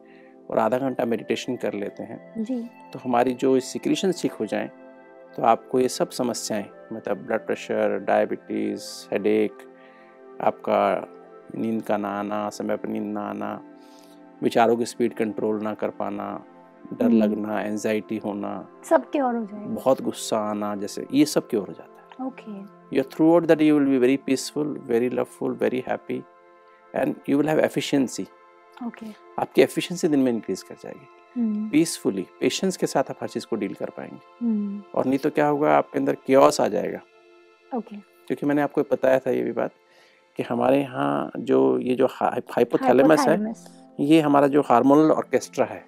और 0.51 0.59
आधा 0.59 0.79
घंटा 0.79 1.05
मेडिटेशन 1.05 1.57
कर 1.57 1.75
लेते 1.75 2.03
हैं। 2.03 2.45
जी। 2.45 2.61
तो 2.93 2.99
हमारी 3.05 3.33
जो 3.43 3.59
सिक्रीशन 3.61 4.12
ठीक 4.21 4.33
हो 4.33 4.47
जाए 4.47 4.71
तो 5.37 5.43
आपको 5.43 5.81
ये 5.81 5.89
सब 5.89 6.11
समस्याएँ 6.11 6.65
मतलब 6.93 7.25
ब्लड 7.27 7.47
प्रेशर 7.47 7.99
डायबिटीज़ 8.07 8.85
हेडेक 9.12 9.59
आपका 10.41 10.81
नींद 11.59 11.83
का 11.83 11.97
ना 11.97 12.09
आना 12.19 12.49
समय 12.51 12.77
पर 12.77 12.89
नींद 12.89 13.12
ना 13.12 13.21
आना 13.21 13.53
विचारों 14.43 14.77
की 14.77 14.87
स्पीड 14.87 15.15
कंट्रोल 15.15 15.62
ना 15.62 15.75
कर 15.75 15.91
पाना 16.01 16.29
डर 16.93 17.05
हम्म। 17.05 17.23
लगना 17.23 17.61
एनजाइटी 17.61 18.17
होना 18.25 18.53
सबके 18.89 19.21
और 19.21 19.37
हो 19.37 19.45
जाएगा। 19.45 19.75
बहुत 19.75 20.03
गुस्सा 20.03 20.39
आना 20.51 20.75
जैसे 20.77 21.07
ये 21.15 21.25
सब 21.25 21.49
क्योर 21.49 21.67
हो 21.69 21.73
जाता 21.73 22.23
है। 22.23 22.27
Okay 22.27 22.53
your 22.97 23.05
throughout 23.12 23.47
the 23.51 23.57
day 23.57 23.67
you 23.69 23.77
will 23.77 23.91
be 23.91 23.99
very 24.05 24.17
peaceful 24.29 24.73
very 24.89 25.09
loveful 25.19 25.55
very 25.62 25.83
happy 25.89 26.19
and 26.95 27.15
you 27.27 27.39
will 27.39 27.51
have 27.51 27.65
efficiency. 27.65 28.27
Okay 28.77 29.07
आपकी 29.39 29.63
एफिशिएंसी 29.63 30.09
दिन 30.09 30.21
में 30.21 30.33
इंक्रीज 30.33 30.63
कर 30.63 30.75
जाएगी। 30.83 31.69
पीसफुली 31.71 32.27
पेशेंस 32.41 32.77
के 32.77 32.87
साथ 32.87 33.11
आप 33.11 33.19
हर 33.23 33.29
चीज़ 33.29 33.47
को 33.47 33.57
डील 33.57 33.75
कर 33.75 33.91
पाएँगे। 33.91 34.19
हम्म, 34.41 34.83
और 34.95 35.07
नहीं 35.07 35.19
तो 35.19 35.31
क्या 35.31 35.47
होगा 35.47 35.77
आपके 35.77 35.99
अंदर 35.99 36.15
क्योस 36.27 36.61
आ 36.61 36.67
जाएगा। 36.69 37.01
ओके 37.71 37.97
क्योंकि 37.97 38.47
मैंने 38.47 38.63
आपको 38.63 38.83
बताया 38.93 39.19
था 39.19 39.31
ये 39.31 39.43
भी 39.43 39.53
बात 39.53 39.73
कि 40.39 40.43
हमारे 40.43 40.81
यहाँ 40.81 41.31
जो 41.39 41.79
ये 41.79 41.95
जो 41.95 42.07
हाइपोथैलेमस 42.13 43.27
है 43.29 43.55
ये 44.01 44.21
हमारा 44.21 44.47
जो 44.49 44.61
हार्मोनल 44.63 45.11
ऑर्केस्ट्रा 45.13 45.65
है। 45.67 45.85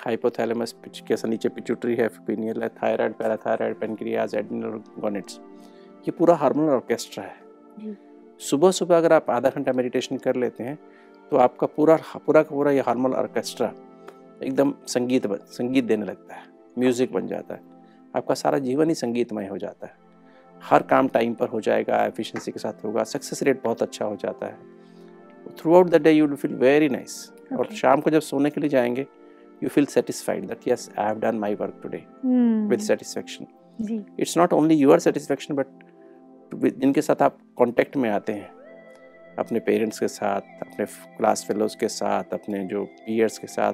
हाइपोथैलेमस 0.00 0.74
के 0.86 1.28
नीचे 1.28 1.48
पिट्यूटरी 1.48 1.94
है 1.96 2.08
पिनियल 2.26 2.62
है 2.62 2.68
thyroid 2.82 3.12
parathyroid 3.14 3.78
pancreas 3.80 4.34
adrenal 4.34 4.80
gonads 5.00 5.40
ये 6.06 6.10
पूरा 6.10 6.34
हार्मोनल 6.36 6.72
ऑर्केस्ट्रा 6.72 7.24
है। 7.24 7.36
सुबह 8.40 8.70
सुबह 8.70 8.96
अगर 8.96 9.12
आप 9.12 9.30
आधा 9.30 9.50
घंटा 9.50 9.72
मेडिटेशन 9.72 10.16
कर 10.16 10.36
लेते 10.36 10.64
हैं 10.64 10.78
तो 11.30 11.36
आपका 11.36 11.66
पूरा 11.66 11.96
पूरा 12.26 12.42
का 12.42 12.54
पूरा 12.54 12.70
ये 12.70 12.80
हार्मोनल 12.80 13.14
ऑर्केस्ट्रा 13.14 13.72
एकदम 14.42 14.74
संगीत 14.86 15.26
बन 15.26 15.38
संगीत 15.48 15.84
देने 15.84 16.06
लगता 16.06 16.34
है 16.34 16.42
म्यूज़िक 16.78 17.12
बन 17.12 17.26
जाता 17.26 17.54
है। 17.54 17.60
आपका 18.16 18.34
सारा 18.34 18.58
जीवन 18.58 18.88
ही 18.88 18.94
संगीतमय 18.94 19.46
हो 19.46 19.58
जाता 19.58 19.86
है। 19.86 19.92
हर 20.62 20.82
काम 20.82 21.08
टाइम 21.08 21.34
पर 21.34 21.48
हो 21.48 21.60
जाएगा 21.60 22.04
एफिशिएंसी 22.04 22.52
के 22.52 22.58
साथ 22.58 22.84
होगा 22.84 23.04
सक्सेस 23.04 23.42
रेट 23.42 23.62
बहुत 23.64 23.82
अच्छा 23.82 24.04
हो 24.04 24.16
जाता 24.16 24.46
है। 24.46 24.56
Throughout 25.74 25.90
the 25.90 26.02
day 26.02 26.10
you 26.10 26.26
will 26.26 26.36
feel 26.36 26.54
very 26.54 26.88
nice 26.88 27.16
और 27.58 27.72
शाम 27.72 28.00
को 28.00 28.10
जब 28.10 28.20
सोने 28.20 28.50
के 28.50 28.60
लिए 28.60 28.70
जाएँगे 28.70 29.06
you 29.62 29.68
feel 29.68 29.86
satisfied 29.86 30.46
that 30.48 30.68
yes 30.68 30.90
I 30.98 31.06
have 31.06 31.18
done 31.20 31.38
my 31.38 31.54
work 31.54 31.80
today 31.82 32.04
with 32.68 32.80
satisfaction 32.80 33.46
it's 34.20 34.38
not 34.38 34.52
only 34.52 34.74
your 34.74 34.98
satisfaction 34.98 35.54
but 35.54 35.66
जिनके 36.54 37.02
साथ 37.02 37.22
आप 37.22 37.38
कांटेक्ट 37.58 37.96
में 37.96 38.10
आते 38.10 38.32
हैं। 38.32 38.52
अपने 39.38 39.60
पेरेंट्स 39.60 39.98
के 39.98 40.08
साथ 40.08 40.40
अपने 40.62 40.84
क्लास 41.16 41.44
फेलोज 41.44 41.74
के 41.74 41.88
साथ 41.88 42.34
अपने 42.34 42.64
जो 42.64 42.84
पीयर्स 42.84 43.38
के 43.38 43.46
साथ 43.46 43.72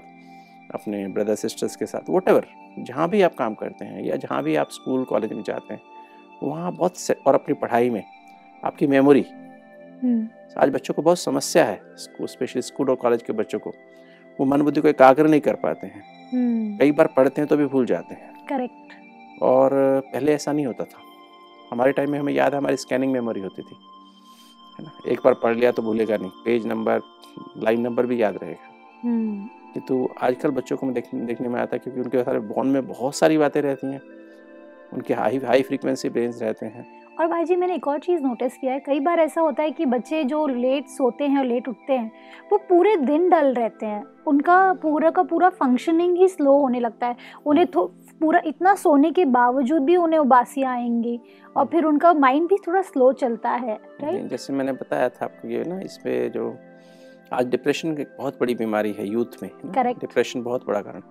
अपने 0.74 1.06
ब्रदर 1.08 1.34
सिस्टर्स 1.34 1.76
के 1.76 1.86
साथ 1.86 2.10
वट 2.10 2.28
एवर 2.28 2.46
जहाँ 2.78 3.08
भी 3.08 3.22
आप 3.22 3.34
काम 3.34 3.54
करते 3.54 3.84
हैं 3.84 4.04
या 4.04 4.16
जहाँ 4.16 4.42
भी 4.42 4.54
आप 4.56 4.70
स्कूल 4.70 5.04
कॉलेज 5.04 5.32
में 5.32 5.42
जाते 5.42 5.74
हैं 5.74 5.80
वहाँ 6.42 6.72
बहुत 6.72 6.96
से 6.96 7.14
और 7.26 7.34
अपनी 7.34 7.54
पढ़ाई 7.54 7.90
में 7.90 8.02
आपकी 8.64 8.86
मेमोरी 8.86 9.24
हम्म, 10.02 10.28
आज 10.58 10.70
बच्चों 10.70 10.94
को 10.94 11.02
बहुत 11.02 11.18
समस्या 11.18 11.64
है 11.64 11.80
स्पेशली 11.96 12.62
स्कूल 12.62 12.90
और 12.90 12.96
कॉलेज 12.96 13.22
के 13.22 13.32
बच्चों 13.32 13.58
को। 13.58 13.70
वो 14.38 14.44
मन 14.46 14.62
बुद्धि 14.62 14.80
को 14.80 14.88
एकाग्र 14.88 15.26
नहीं 15.28 15.40
कर 15.40 15.54
पाते 15.54 15.86
हैं। 15.86 16.02
हम्म, 16.32 16.76
कई 16.78 16.92
बार 16.92 17.06
पढ़ते 17.06 17.40
हैं 17.40 17.48
तो 17.48 17.56
भी 17.56 17.66
भूल 17.66 17.86
जाते 17.86 18.14
हैं। 18.14 18.46
करेक्ट 18.46 19.42
और 19.42 19.70
पहले 20.12 20.34
ऐसा 20.34 20.52
नहीं 20.52 20.66
होता 20.66 20.84
था। 20.84 21.02
हमारे 21.70 21.92
टाइम 21.92 22.10
में 22.10 22.18
हमें 22.18 22.32
याद 22.32 22.52
है 22.52 22.58
हमारी 22.58 22.76
स्कैनिंग 22.76 23.12
मेमोरी 23.12 23.40
होती 23.40 23.62
थी। 23.62 23.76
है 24.78 24.84
ना? 24.84 25.10
एक 25.10 25.20
बार 25.24 25.34
पढ़ 25.34 25.56
लिया 25.56 25.72
तो 25.72 25.82
भूलेगा 25.82 26.16
नहीं। 26.16 26.30
पेज 26.44 26.66
नंबर 26.66 27.00
लाइन 27.56 27.80
नंबर 27.80 28.06
भी 28.06 28.22
याद 28.22 28.38
रहेगा। 28.42 28.70
हम्म, 29.04 29.44
किंतु 29.44 30.08
आजकल 30.22 30.50
बच्चों 30.50 30.76
को 30.76 30.86
मैं 30.86 30.94
देखने 31.26 31.48
में 31.48 31.60
आता 31.60 31.76
है 31.76 31.78
क्योंकि 31.78 32.00
उनके 32.00 32.24
सारे 32.24 32.38
बोन 32.38 32.66
में 32.66 32.86
बहुत 32.86 33.14
सारी 33.14 33.38
बातें 33.38 33.62
रहती 33.62 33.86
हैं। 33.86 34.00
उनके 34.92 35.14
हाई 35.14 35.38
हाई 35.38 35.62
फ्रीक्वेंसी 35.62 36.08
ब्रेन्स 36.08 36.42
रहते 36.42 36.66
हैं। 36.66 37.00
और 37.20 37.26
भाई 37.26 37.44
जी 37.44 37.56
मैंने 37.56 37.74
एक 37.74 37.88
और 37.88 37.98
चीज़ 37.98 38.22
नोटिस 38.22 38.56
किया 38.56 38.72
है। 38.72 38.80
कई 38.80 39.00
बार 39.00 39.20
ऐसा 39.20 39.40
होता 39.40 39.62
है 39.62 39.70
कि 39.70 39.86
बच्चे 39.86 40.24
जो 40.24 40.46
लेट 40.46 40.86
सोते 40.86 41.24
हैं 41.24 41.38
और 41.38 41.44
लेट 41.44 41.68
उठते 41.68 41.92
हैं 41.92 42.12
वो 42.52 42.58
पूरे 42.58 42.96
दिन 42.96 43.28
डल 43.28 43.54
रहते 43.54 43.86
हैं। 43.86 44.04
उनका 44.26 44.72
पूरा 44.72 45.10
का 45.10 45.22
पूरा 45.22 45.48
फंक्शनिंग 45.48 46.16
ही 46.16 46.28
स्लो 46.28 46.52
होने 46.52 46.80
लगता 46.80 47.06
है। 47.06 47.16
उन्हें 47.46 47.66
थो 47.66 47.92
पूरा 48.20 48.40
इतना 48.46 48.74
सोने 48.74 49.10
के 49.12 49.24
बावजूद 49.24 49.82
भी 49.82 49.96
उन्हें 49.96 50.18
उबासियाँ 50.20 50.72
आएँगी 50.72 51.20
और 51.56 51.66
फिर 51.66 51.84
उनका 51.84 52.12
माइंड 52.14 52.48
भी 52.48 52.56
थोड़ा 52.66 52.82
स्लो 52.82 53.12
चलता 53.12 53.50
है 53.50 53.74
राइट 54.02 54.28
जैसे 54.28 54.52
मैंने 54.52 54.72
बताया 54.72 55.08
था 55.08 55.24
आपको 55.24 55.48
ये 55.48 55.64
ना 55.64 55.80
इस 55.80 55.96
पे 55.96 56.28
जो 56.28 56.56
आज 57.32 57.46
डिप्रेशन 57.46 57.94
की 57.94 58.04
बहुत 58.18 58.38
बड़ी 58.40 58.54
बीमारी 58.54 58.92
है 58.92 59.08
यूथ 59.08 59.42
में 59.42 59.50
Correct. 59.50 60.00
डिप्रेशन 60.00 60.42
बहुत 60.42 60.66
बड़ा 60.66 60.80
कारण। 60.80 61.02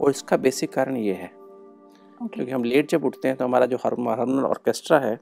और 0.00 0.10
इसका 0.10 0.36
बेसिक 0.36 0.72
कारण 0.72 0.96
ये 0.96 1.12
है। 1.12 1.26
ओके 1.26 2.34
क्योंकि 2.34 2.52
हम 2.52 2.64
लेट 2.64 2.88
जब 2.90 3.04
उठते 3.04 3.28
हैं 3.28 3.36
तो 3.36 3.44
हमारा 3.44 3.66
जो 3.66 3.76
हार्मोनल 3.76 4.44
ऑर्केस्ट्रा 4.44 4.98
है 4.98 5.18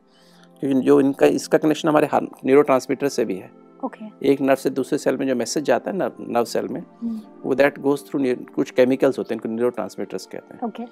क्योंकि 0.63 0.81
जो 0.81 1.01
इनका 1.01 1.27
इसका 1.27 1.59
कनेक्शन 1.59 1.89
हमारे 1.89 2.09
न्यूरो 2.45 3.09
से 3.09 3.25
भी 3.25 3.37
है। 3.37 3.51
ओके 3.85 4.29
एक 4.31 4.41
नर्व 4.41 4.57
से 4.57 4.71
दूसरे 4.71 4.99
सेल 4.99 5.17
में 5.17 5.27
जो 5.27 5.35
मैसेज 5.35 5.65
जाता 5.65 5.91
है 5.91 5.97
नर्व 5.97 6.45
सेल 6.45 6.69
में 6.69 6.81
हम्म, 6.81 7.21
वो 7.45 7.55
दैट 7.55 7.79
गोज 7.79 8.09
थ्रू 8.09 8.21
कुछ 8.55 8.71
केमिकल्स 8.71 9.19
होते 9.19 9.35
हैं 9.35 9.41
इनको 9.41 9.55
न्यूरो 9.55 9.71
कहते 9.79 10.55
हैं। 10.55 10.61
ओके 10.63 10.83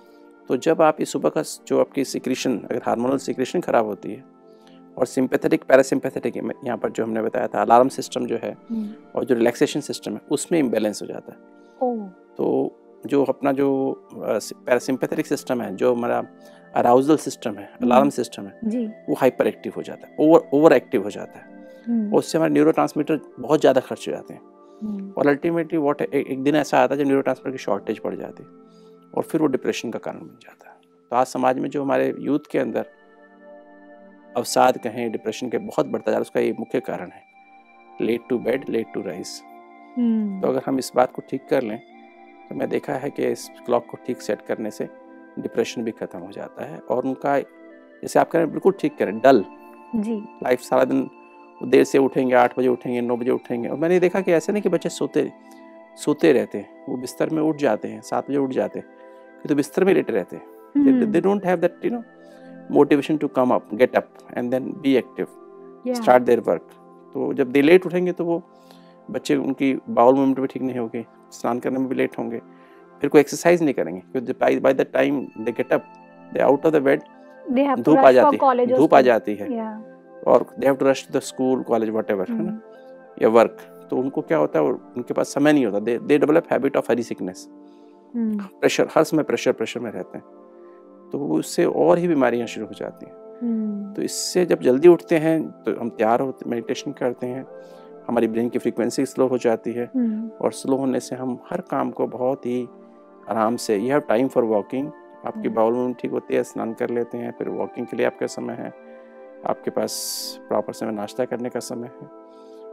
तो 0.49 0.57
जब 0.59 0.83
आप 0.83 1.01
इस 1.01 1.13
सुबह 1.13 1.29
का 1.29 1.43
जो 1.67 1.81
आपकी 1.81 2.05
सिक्रीशन 2.05 2.59
अगर 2.61 2.81
हार्मोनल 2.87 3.19
सिक्रीशन 3.19 3.61
खराब 3.61 3.87
होती 3.87 4.13
है 4.13 4.25
और 4.97 5.07
सिंपैथेटिक 5.07 5.65
पैरासिम्पैथेटिक 5.65 6.37
यहाँ 6.37 6.77
पर 6.79 6.91
जो 6.91 7.05
हमने 7.05 7.23
बताया 7.23 7.47
था 7.47 7.61
अलार्म 7.63 7.89
सिस्टम 7.89 8.27
जो 8.27 8.39
है 8.43 8.51
हम्म, 8.71 8.89
और 9.15 9.25
जो 9.25 9.35
रिलैक्सेशन 9.35 9.81
सिस्टम 9.81 10.13
है 10.13 10.21
उसमें 10.31 10.59
इम्बेलेंस 10.59 11.03
हो 11.03 11.07
जाता 11.07 11.33
है। 11.33 11.39
तो 12.37 12.79
जो 13.07 13.23
अपना 13.25 13.53
जो 13.53 13.69
पैरासिम्पैथेटिक 14.15 15.27
सिस्टम 15.27 15.63
है 15.63 15.75
जो 15.77 15.95
हमारा 15.95 16.23
अराउजल 16.75 17.17
सिस्टम 17.19 17.55
है 17.55 17.69
अलार्म 17.83 18.11
सिस्टम 18.11 18.43
है 18.43 18.59
जी। 18.65 18.87
वो 19.09 19.15
हाइपर 19.15 19.47
एक्टिव 19.47 19.73
हो 19.77 19.83
जाता 19.83 20.07
है 20.07 20.17
ओवर 20.21 20.49
ओवर 20.55 20.73
एक्टिव 20.73 21.03
हो 21.03 21.11
जाता 21.11 21.39
है। 21.39 21.51
हम्म, 21.87 22.13
और 22.13 22.19
उससे 22.19 22.39
हमारे 22.39 22.53
न्यूरो 22.53 22.73
बहुत 22.73 23.61
ज़्यादा 23.61 23.81
खर्च 23.81 24.09
हो 24.09 24.13
जाते 24.13 24.35
हैं। 24.35 24.41
हम्म, 24.83 25.13
और 25.19 25.27
अल्टीमेटली 25.29 25.79
वॉट 25.79 26.03
एक, 26.03 26.15
एक 26.15 26.43
दिन 26.43 26.57
ऐसा 26.57 26.79
आता 26.79 26.95
है 26.95 27.01
जब 27.01 27.07
न्यूरो 27.07 27.51
की 27.51 27.59
शॉर्टेज 27.59 27.99
पड़ 27.99 28.15
जाती 28.15 28.43
है। 28.43 28.49
और 29.15 29.23
फिर 29.23 29.41
वो 29.41 29.47
डिप्रेशन 29.47 29.91
का 29.91 29.99
कारण 29.99 30.19
बन 30.19 30.39
जाता 30.43 30.69
है। 30.69 30.77
तो 31.11 31.17
आज 31.17 31.27
समाज 31.27 31.59
में 31.59 31.69
जो 31.71 31.83
हमारे 31.83 32.13
यूथ 32.19 32.51
के 32.51 32.59
अंदर 32.59 32.87
अवसाद 34.37 34.79
कहें 34.79 35.11
डिप्रेशन 35.13 35.49
के 35.49 35.59
बहुत 35.61 35.87
बढ़ता 35.87 36.11
जा 36.11 36.11
रहा 36.11 36.19
है 36.19 36.23
उसका 36.23 36.41
ये 36.41 36.53
मुख्य 36.59 36.81
कारण 36.81 37.11
है। 37.11 37.23
Late 38.01 38.21
to 38.29 38.39
bed 38.41 38.69
late 38.69 38.93
to 38.95 39.03
rise 39.03 39.41
hmm, 39.97 40.41
तो 40.41 40.49
अगर 40.49 40.63
हम 40.67 40.79
इस 40.79 40.93
बात 40.97 41.13
को 41.13 41.23
ठीक 41.31 41.47
कर 41.49 41.63
लें 41.63 41.79
तो 42.49 42.55
मैं 42.55 42.69
देखा 42.69 42.93
है 42.95 43.11
कि 43.11 43.27
इस 43.27 43.49
क्लॉक 43.67 43.87
को 43.91 43.97
ठीक 44.07 44.23
सेट 44.23 44.41
करने 44.47 44.71
से 44.71 44.89
डिप्रेशन 45.39 45.83
भी 45.85 45.91
ख़त्म 45.91 46.19
हो 46.19 46.31
जाता 46.33 46.65
है 46.65 46.79
और 46.91 47.07
उनका 47.07 47.39
जैसे 47.39 48.19
आप 48.21 48.31
कह 48.31 48.39
रहे 48.39 48.47
हैं 48.47 48.53
बिल्कुल 48.53 48.73
ठीक 48.81 48.97
करें 48.99 49.19
डल 49.19 49.45
जी। 49.97 50.17
लाइफ 50.43 50.61
सारा 50.61 50.85
दिन 50.85 51.09
देर 51.61 51.85
से 51.85 51.99
उठेंगे 51.99 52.35
आठ 52.35 52.59
बजे 52.59 52.69
उठेंगे 52.69 53.01
नौ 53.01 53.17
बजे 53.17 53.31
उठेंगे 53.31 53.69
और 53.69 53.77
मैंने 53.79 53.99
देखा 54.01 54.21
कि 54.21 54.33
ऐसे 54.33 54.53
नहीं 54.53 54.63
कि 54.63 54.69
बच्चे 54.69 54.89
सोते 54.89 55.31
सोते 55.97 56.33
रहते 56.33 56.59
हैं 56.59 56.85
वो 56.89 56.97
बिस्तर 56.97 57.31
में 57.31 57.43
उठ 57.43 57.57
जाते 57.57 57.89
हैं 57.89 58.01
सात 58.01 58.29
बजे 58.29 58.39
उठ 58.39 58.51
जाते 58.51 58.79
हैं। 58.79 58.87
कि 59.43 59.49
तो 59.49 59.55
बिस्तर 59.55 59.85
में 59.85 59.93
लेटे 59.95 60.13
रहते 60.13 60.37
हैं। 60.37 61.11
They 61.13 61.21
don't 61.21 61.47
have 61.47 61.59
that 61.61 61.85
you 61.85 61.91
know 61.91 62.03
motivation 62.71 63.17
to 63.17 63.29
come 63.31 63.51
up 63.55 63.75
get 63.75 63.97
up 63.97 64.09
and 64.37 64.51
then 64.51 64.73
be 64.83 64.95
active 64.97 65.27
start 65.95 66.23
their 66.23 66.41
work 66.41 66.69
तो 67.15 67.33
जब 67.35 67.51
दे 67.53 67.63
लेट 67.63 67.87
उठेंगे 67.87 68.13
तो 68.13 68.25
वो 68.25 68.43
बच्चे 69.09 69.37
उनकी 69.37 69.75
बाउल 69.91 70.15
मूवमेंट 70.15 70.41
भी 70.41 70.47
ठीक 70.47 70.63
नहीं 70.63 70.79
होगी 70.79 71.05
स्नान 71.33 71.59
करने 71.59 71.79
में 71.79 71.89
भी 71.89 71.95
लेट 71.95 72.19
होंगे। 72.19 72.39
फिर 73.03 73.11
कोई 73.11 73.21
एक्सरसाइज 73.21 73.63
नहीं 73.63 73.75
करेंगे 73.75 74.01
क्योंकि 74.13 74.59
by 74.61 74.75
the 74.75 74.87
time 74.93 75.21
they 75.39 75.53
get 75.53 75.73
up 75.73 75.93
they 76.33 76.41
out 76.41 76.67
of 76.67 76.73
the 76.75 76.83
bed 76.83 77.03
धूप 77.79 77.99
आ 77.99 78.11
जाती 78.13 78.37
है 78.37 78.67
धूप 78.69 78.95
आ 78.95 79.01
जाती 79.03 79.35
है। 79.35 79.49
और 80.27 80.47
they 80.59 80.67
have 80.67 80.77
to 80.77 80.87
rush 80.87 81.07
the 81.13 81.21
school 81.23 81.63
college 81.63 81.91
whatever 82.11 82.31
है 82.31 82.37
ना? 82.37 82.43
हम्म, 82.43 82.61
या 83.23 83.29
वर्क 83.31 83.57
तो 83.91 83.97
उनको 83.97 84.21
क्या 84.23 84.39
होता 84.39 84.59
है 84.59 84.65
उनके 84.65 85.15
पास 85.15 85.35
समय 85.35 85.53
नहीं 85.53 85.67
होता। 85.67 85.79
They 85.81 85.99
they 86.01 86.19
develop 86.19 86.53
habit 86.53 86.77
of 86.77 86.91
hurry 86.91 87.03
sickness 87.03 87.49
pressure 88.17 88.89
हर 88.95 89.05
समय 89.05 89.23
प्रेशर 89.23 89.53
प्रेशर 89.53 89.81
में 89.81 89.91
रहते 89.91 90.19
हैं। 90.19 90.25
तो 91.13 91.19
उससे 91.29 91.65
और 91.65 91.99
ही 91.99 92.09
बीमारियाँ 92.09 92.47
शुरू 92.47 92.67
हो 92.67 92.73
जाती 92.73 93.07
हैं। 93.07 93.13
हम्म, 93.43 93.93
तो 93.95 94.03
इससे 94.03 94.45
जब 94.47 94.61
जल्दी 94.61 94.89
उठते 94.89 95.17
हैं 95.19 95.41
तो 95.63 95.79
हम 95.81 95.89
तैयार 95.91 96.21
होते 96.21 96.51
मेडिटेशन 96.51 96.93
करते 96.93 97.27
हैं। 97.27 97.47
हमारी 98.09 98.29
ब्रेन 98.29 98.49
की 98.49 98.59
फ्रीक्वेंसी 98.59 99.05
स्लो 99.07 99.27
हो 99.29 99.39
जाती 99.39 99.73
है 99.73 99.91
हम्म, 99.95 100.29
और 100.41 100.53
स्लो 100.53 100.77
होने 100.77 101.01
से 101.01 101.17
हम 101.17 101.39
हर 101.51 101.61
काम 101.61 101.91
को 101.91 102.07
बहुत 102.07 102.47
ही 102.47 102.63
आराम 103.31 103.57
से 103.57 103.77
you 103.77 103.89
have 103.89 104.01
time 104.09 104.29
for 104.29 104.45
walking 104.45 104.89
आपकी 105.27 105.41
हम्म। 105.41 105.55
बाउल 105.55 105.75
में 105.75 105.93
ठीक 105.95 106.11
होती 106.11 106.35
है 106.35 106.43
स्नान 106.43 106.73
कर 106.75 106.91
लेते 106.91 107.19
हैं 107.19 107.33
फिर 107.39 107.49
वॉकिंग 107.49 107.87
के 107.87 107.97
लिए 107.97 108.07
आपका 108.07 108.27
समय 108.27 108.55
है। 108.55 108.73
आपके 109.47 109.71
पास 109.71 109.95
प्रॉपर 110.49 110.73
समय 110.73 110.93
नाश्ता 110.93 111.25
करने 111.25 111.49
का 111.49 111.61
समय 111.61 111.91
है। 112.01 112.09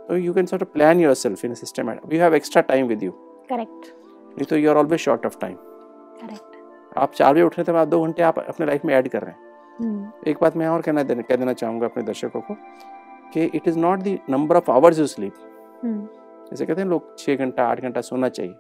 तो 0.08 0.17
you 0.17 0.34
can 0.34 0.46
sort 0.46 0.63
plan 0.63 1.00
yourself 1.13 1.46
in 1.46 1.53
system 1.53 1.89
you 1.89 2.19
have 2.19 2.36
extra 2.36 2.62
time 2.62 2.88
with 2.88 3.03
you 3.03 3.12
correct 3.50 3.93
नहीं 4.39 4.46
तो 4.50 4.58
you 4.58 4.69
are 4.69 4.77
always 4.77 5.00
short 5.00 5.25
of 5.25 5.38
time 5.41 5.55
आप 6.98 7.12
चार 7.13 7.34
बजे 7.34 7.41
उठ 7.43 7.58
रहे 7.58 7.63
थे 7.63 7.77
आप 7.77 7.88
दो 7.88 8.01
घंटे 8.03 8.24
आप 8.24 8.39
अपने 8.39 8.65
लाइफ 8.65 8.86
में 8.86 8.93
ऐड 8.96 9.08
कर 9.08 9.22
रहे 9.22 9.31
हैं। 9.31 9.48
हम्म, 9.79 10.12
एक 10.27 10.38
बात 10.41 10.55
मैं 10.58 10.67
और 10.67 10.81
कहना 10.81 11.03
कह 11.03 11.36
देना 11.36 11.53
चाहूँगा 11.53 11.86
अपने 11.86 12.03
दर्शकों 12.03 12.41
को 12.41 12.55
कि 13.34 13.43
it 13.46 13.67
is 13.67 13.77
not 13.79 14.00
the 14.03 14.17
number 14.29 14.58
of 14.58 14.72
hours 14.72 15.00
you 15.00 15.05
sleep 15.08 15.34
hmm, 15.84 16.08
जैसे 16.50 16.65
कहते 16.65 16.81
हैं 16.81 16.88
लोग 16.89 17.17
छः 17.19 17.36
घंटा 17.36 17.65
आठ 17.65 17.81
घंटा 17.81 18.01
सोना 18.01 18.29
चाहिए। 18.29 18.53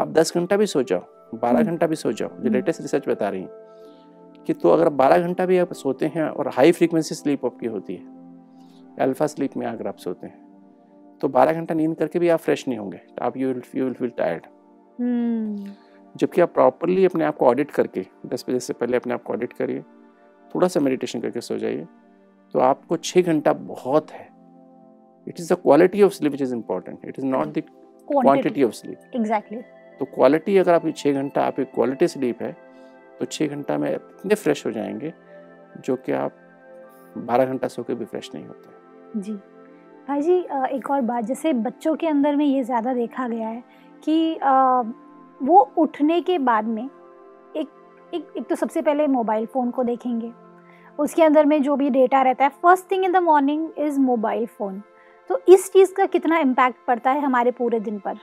आप 0.00 0.12
दस 0.12 0.32
घंटा 0.36 0.56
भी 0.56 0.66
सो 0.66 0.82
जाओ 0.82 1.02
बारह 1.34 1.58
हम्म। 1.58 1.70
घंटा 1.70 1.86
भी 1.86 1.96
सो 1.96 2.12
जाओ 2.12 2.28
जो 2.28 2.34
हम्म। 2.36 2.52
लेटेस्ट 2.52 2.80
रिसर्च 2.80 3.08
बता 3.08 3.28
रही 3.28 3.42
है 3.42 4.44
कि 4.46 4.52
तो 4.52 4.68
अगर 4.70 4.88
बारह 5.00 5.26
घंटा 5.26 5.46
भी 5.46 5.58
आप 5.58 5.72
सोते 5.72 6.06
हैं 6.14 6.28
और 6.28 6.48
हाई 6.56 6.72
फ्रीक्वेंसी 6.72 7.14
स्लीप 7.14 7.44
आपकी 7.46 7.66
होती 7.66 7.94
है 7.94 8.98
अल्फ़ा 8.98 9.26
स्लीप 9.26 9.56
में 9.56 9.66
अगर 9.66 9.88
आप 9.88 9.96
सोते 9.98 10.26
हैं 10.26 11.18
तो 11.20 11.28
बारह 11.28 11.52
घंटा 11.52 11.74
नींद 11.74 11.94
करके 11.96 12.18
भी 12.18 12.28
आप 12.28 12.40
फ्रेश 12.40 12.66
नहीं 12.68 12.78
होंगे 12.78 13.00
आप 13.22 13.36
you 13.36 13.48
will 13.48 13.62
you 13.74 13.84
will 13.84 13.94
feel 13.94 14.12
tired 14.18 14.46
hmm, 14.46 14.59
जबकि 15.00 16.40
आप 16.40 16.52
प्रॉपरली 16.54 17.04
अपने 17.04 17.24
आप 17.24 17.36
को 17.36 17.46
ऑडिट 17.46 17.70
करके 17.70 18.04
दस 18.26 18.44
बजे 18.48 18.60
से 18.60 18.72
पहले 18.72 18.96
अपने 18.96 19.14
आप 19.14 19.22
को 19.22 19.32
ऑडिट 19.32 19.52
करिए 19.52 19.80
थोड़ा 20.50 20.68
सा 20.68 20.80
मेडिटेशन 20.80 21.20
करके 21.20 21.40
सो 21.40 21.56
जाइए 21.58 21.86
तो 22.54 22.58
आपको 22.60 22.96
छः 22.96 23.22
घंटा 23.22 23.52
बहुत 23.52 24.10
है। 24.10 24.28
It 25.26 25.40
is 25.40 25.52
the 25.52 25.56
quality 25.56 26.02
of 26.02 26.12
sleep 26.12 26.32
which 26.32 26.42
is 26.42 26.54
important 26.54 27.04
it 27.04 27.18
is 27.18 27.26
not 27.26 27.46
the 27.48 27.62
quantity 28.08 28.62
of 28.62 28.72
sleep 28.72 29.16
exactly 29.16 29.60
तो 30.00 30.04
क्वालिटी 30.04 30.56
अगर 30.58 30.74
आपकी 30.74 30.92
छः 30.92 31.12
घंटा 31.12 31.42
आपकी 31.42 31.64
क्वालिटी 31.74 32.08
स्लीप 32.08 32.42
है 32.42 32.52
तो 33.18 33.24
छः 33.26 33.46
घंटा 33.46 33.78
में 33.78 33.90
इतने 33.94 34.34
फ्रेश 34.34 34.66
हो 34.66 34.72
जाएँगे 34.72 35.12
जो 35.84 35.96
कि 35.96 36.12
आप 36.12 36.36
बारह 37.18 37.44
घंटा 37.44 37.68
सो 37.68 37.82
के 37.82 37.94
भी 37.94 38.04
फ्रेश 38.04 38.30
नहीं 38.34 38.44
होते। 38.46 39.20
जी। 39.20 39.32
भाई 40.08 40.22
जी 40.22 40.38
एक 40.76 40.90
और 40.90 41.00
बात 41.00 41.24
जैसे 41.24 41.52
बच्चों 41.52 41.94
के 41.96 42.06
अंदर 42.06 42.36
में 42.36 42.44
ये 42.44 42.62
ज़्यादा 42.62 42.94
देखा 42.94 43.28
गया 43.28 43.48
है 43.48 43.62
कि 44.04 44.34
अ, 44.34 44.82
वो 45.40 45.60
उठने 45.78 46.20
के 46.20 46.38
बाद 46.38 46.64
में 46.64 46.84
एक 47.56 47.68
एक 48.14 48.32
एक 48.36 48.46
तो 48.46 48.54
सबसे 48.54 48.82
पहले 48.82 49.06
मोबाइल 49.06 49.46
फ़ोन 49.46 49.70
को 49.70 49.84
देखेंगे। 49.84 50.32
उसके 50.98 51.22
अंदर 51.22 51.46
में 51.46 51.62
जो 51.62 51.76
भी 51.76 51.90
डेटा 51.90 52.22
रहता 52.22 52.44
है 52.44 52.50
first 52.62 52.90
thing 52.90 53.04
in 53.04 53.12
the 53.12 53.16
morning 53.16 53.68
is 53.78 53.98
mobile 54.00 54.46
phone. 54.46 54.82
तो 55.30 55.40
इस 55.48 55.72
चीज़ 55.72 55.92
का 55.94 56.06
कितना 56.06 56.38
इम्पैक्ट 56.38 56.78
पड़ता 56.86 57.10
है 57.10 57.20
हमारे 57.20 57.50
पूरे 57.50 57.80
दिन 57.80 57.98
पर? 57.98 58.18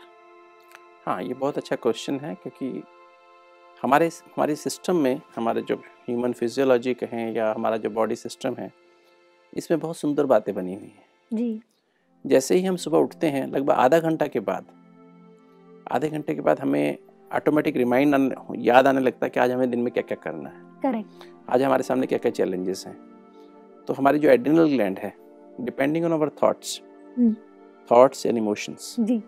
हाँ 1.06 1.22
ये 1.24 1.34
बहुत 1.34 1.58
अच्छा 1.58 1.76
क्वेश्चन 1.76 2.20
है 2.20 2.34
क्योंकि 2.36 2.84
हमारे 3.84 4.08
हमारे 4.08 4.56
सिस्टम 4.56 4.96
में 4.96 5.22
हमारे 5.36 5.62
जो 5.62 5.76
ह्यूमन 5.76 6.34
फिजियोलॉजी 6.34 6.94
कहें 6.94 7.34
या 7.34 7.52
हमारा 7.54 7.78
जो 7.78 7.90
बॉडी 7.90 8.16
सिस्टम 8.16 8.56
है 8.60 8.72
इसमें 9.54 9.80
बहुत 9.80 9.98
सुंदर 9.98 10.26
बातें 10.26 10.54
बनी 10.56 10.74
हुई 10.74 10.88
हैं। 10.88 11.06
जी। 11.34 11.62
जैसे 12.26 12.56
ही 12.56 12.66
हम 12.66 12.76
सुबह 12.76 12.98
उठते 12.98 13.28
हैं 13.28 13.46
लगभग 13.48 13.72
आधा 13.72 14.00
घंटा 14.00 14.28
के 14.28 14.40
बाद 14.40 14.66
आधे 15.92 16.10
घंटे 16.10 16.34
के 16.36 16.42
बाद 16.42 16.60
हमें 16.60 16.98
ऑटोमेटिक 17.36 17.78
रिमाइंड 17.78 18.34
याद 18.58 18.88
आने 18.88 19.02
लगता 19.02 19.26
है 19.26 19.30
कि 19.30 19.40
आज 19.40 19.52
हमें 19.52 19.70
दिन 19.72 19.80
में 19.80 19.92
क्या 19.94 20.04
क्या 20.08 20.18
करना 20.24 20.50
है। 20.50 20.62
करेक्ट 20.82 21.26
आज 21.50 21.64
हमारे 21.64 21.84
सामने 21.84 22.08
क्या 22.08 22.18
क्या 22.20 22.32
चैलेंजेस 22.32 22.84
हैं। 22.88 22.96
तो 23.88 23.94
हमारी 23.94 24.20
जो 24.20 24.30
एड्रिनल 24.30 24.70
ग्लैंड 24.70 25.00
है 25.00 25.14
depending 25.62 26.06
on 26.06 26.12
our 26.12 26.30
thoughts. 26.44 26.80
Thoughts 27.92 28.26
and 28.26 28.38
emotions 28.38 28.96
जी। 29.00 29.22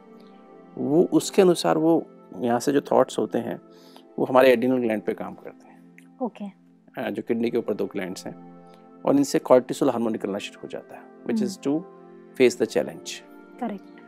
वो 0.77 1.03
उसके 1.13 1.41
अनुसार 1.41 1.77
वो 1.77 2.01
यहाँ 2.41 2.59
से 2.59 2.71
जो 2.71 2.81
थॉट्स 2.91 3.19
होते 3.19 3.37
हैं 3.37 3.59
वो 4.19 4.25
हमारे 4.25 4.51
एड्रिनल 4.53 4.77
ग्लैंड 4.77 5.01
पे 5.01 5.13
काम 5.13 5.33
करते 5.33 5.67
हैं। 5.67 6.17
ओके 6.21 6.45
अ, 6.97 7.09
जो 7.09 7.21
किडनी 7.27 7.49
के 7.49 7.57
ऊपर 7.57 7.73
दो 7.73 7.85
ग्लैंड्स 7.85 8.25
हैं 8.27 8.35
और 9.05 9.15
इनसे 9.15 9.39
कॉर्टिसोल 9.39 9.89
हार्मोन 9.89 10.11
निकलना 10.11 10.37
शुरू 10.37 10.59
हो 10.63 10.67
जाता 10.67 10.95
है 10.95 11.01
which 11.27 11.41
is 11.43 11.59
to 11.59 11.79
face 12.37 12.61
the 12.61 12.65
challenge 12.65 13.11
correct 13.59 13.98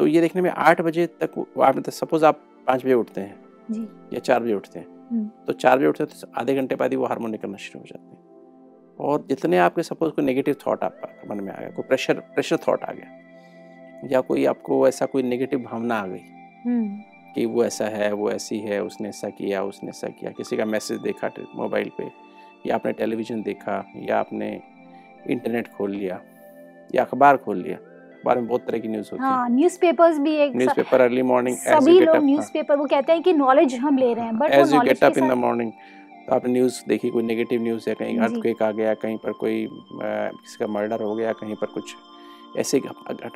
तो 0.00 0.06
ये 0.06 0.20
देखने 0.20 0.42
में 0.42 0.50
आठ 0.50 0.80
बजे 0.80 1.06
तक 1.06 1.46
आप 1.62 1.88
सपोज़ 1.90 2.24
आप 2.24 2.34
पाँच 2.66 2.84
बजे 2.84 2.94
उठते 2.94 3.20
हैं। 3.20 3.44
जी। 3.70 3.80
या 4.12 4.18
चार 4.18 4.42
बजे 4.42 4.54
उठते 4.54 4.78
हैं। 4.78 4.86
हम्म। 5.10 5.30
तो 5.46 5.52
चार 5.52 5.78
बजे 5.78 5.86
उठते 5.86 6.04
हैं 6.04 6.20
तो 6.20 6.40
आधे 6.40 6.54
घंटे 6.54 6.74
बाद 6.74 6.90
ही 6.90 6.96
वो 6.96 7.06
हार्मोन 7.06 7.30
निकलना 7.30 7.56
शुरू 7.56 7.80
हो 7.80 7.86
जाते 7.86 8.10
हैं। 8.10 8.96
और 8.98 9.26
जितने 9.28 9.58
आपके 9.58 9.82
सपोज़ 9.82 10.10
कोई 10.10 10.24
नेगेटिव 10.24 10.56
थॉट 10.66 10.84
आपका 10.84 11.34
मन 11.34 11.44
में 11.44 11.52
आ 11.52 11.60
गया 11.60 11.70
कोई 11.70 11.82
प्रेशर 11.82 12.14
प्रेशर 12.14 12.56
थॉट 12.56 12.84
आ 12.84 12.92
गया 12.92 14.08
या 14.12 14.20
कोई 14.20 14.44
आपको 14.44 14.88
ऐसा 14.88 15.06
कोई 15.06 15.22
नेगेटिव 15.22 15.60
भावना 15.60 15.94
आ 15.94 16.06
गई 16.06 16.22
हम्म, 16.66 16.96
कि 17.34 17.46
वो 17.46 17.64
ऐसा 17.64 17.84
है 17.84 18.12
वो 18.12 18.30
ऐसी 18.30 18.58
है 18.58 18.82
उसने 18.82 19.08
ऐसा 19.08 19.28
किया 19.28 19.62
उसने 19.64 19.90
ऐसा 19.90 20.08
किया 20.08 20.30
किसी 20.30 20.56
का 20.56 20.64
मैसेज 20.64 20.98
देखा 20.98 21.30
मोबाइल 21.56 21.90
पे 21.98 22.10
या 22.66 22.74
आपने 22.74 22.92
टेलीविज़न 22.92 23.42
देखा 23.42 23.92
या 23.96 24.18
आपने 24.18 24.62
इंटरनेट 25.30 25.68
खोल 25.68 25.90
लिया 25.90 26.20
या 26.94 27.04
अखबार 27.04 27.36
खोल 27.36 27.62
लिया 27.62 27.78
अखबार 28.20 28.38
में 28.38 28.46
बहुत 28.46 28.66
तरह 28.66 28.78
की 28.78 28.88
न्यूज़ 28.88 29.08
होती 29.12 29.22
है 29.22 29.28
हाँ। 29.28 29.48
न्यूज़पेपर्स 29.50 30.18
भी 30.18 30.34
एक 30.38 30.56
न्यूज़पेपर 30.56 31.00
अर्ली 31.00 31.22
मॉर्निंग 31.24 31.56
सभी 31.58 31.98
लोग 32.00 32.24
न्यूज़पेपर 32.24 32.76
वो 32.76 32.84
कहते 32.86 33.12
हैं 33.12 33.22
कि 33.22 33.32
नॉलेज 33.34 33.74
हम 33.76 33.98
ले 33.98 34.12
रहे 34.14 34.24
हैं 34.24 34.38
but 34.38 34.50
as 34.52 34.72
you 34.74 34.80
get 34.82 35.04
up 35.04 35.18
in 35.18 35.28
the 35.28 35.32
morning 35.38 35.72
तो 36.26 36.34
आपने 36.34 36.52
न्यूज़ 36.52 36.82
देखी 36.88 37.10
कोई 37.10 37.22
नेगेटिव 37.22 37.62
न्यूज़ 37.62 37.88
है 37.88 37.94
कहीं। 37.94 38.18
अर्थक्वेक 38.18 38.62
आ 38.62 38.70
गया 38.72 38.94
कहीं 38.96 39.16
पर 39.18 39.32
कोई 39.34 39.66
किसी 39.70 40.56
का 40.58 40.66
मर्डर 40.72 41.02
हो 41.02 41.14
गया 41.14 41.32
कहीं 41.40 41.54
पर 41.54 41.66
कुछ 41.74 41.94
ऐसे 42.58 42.80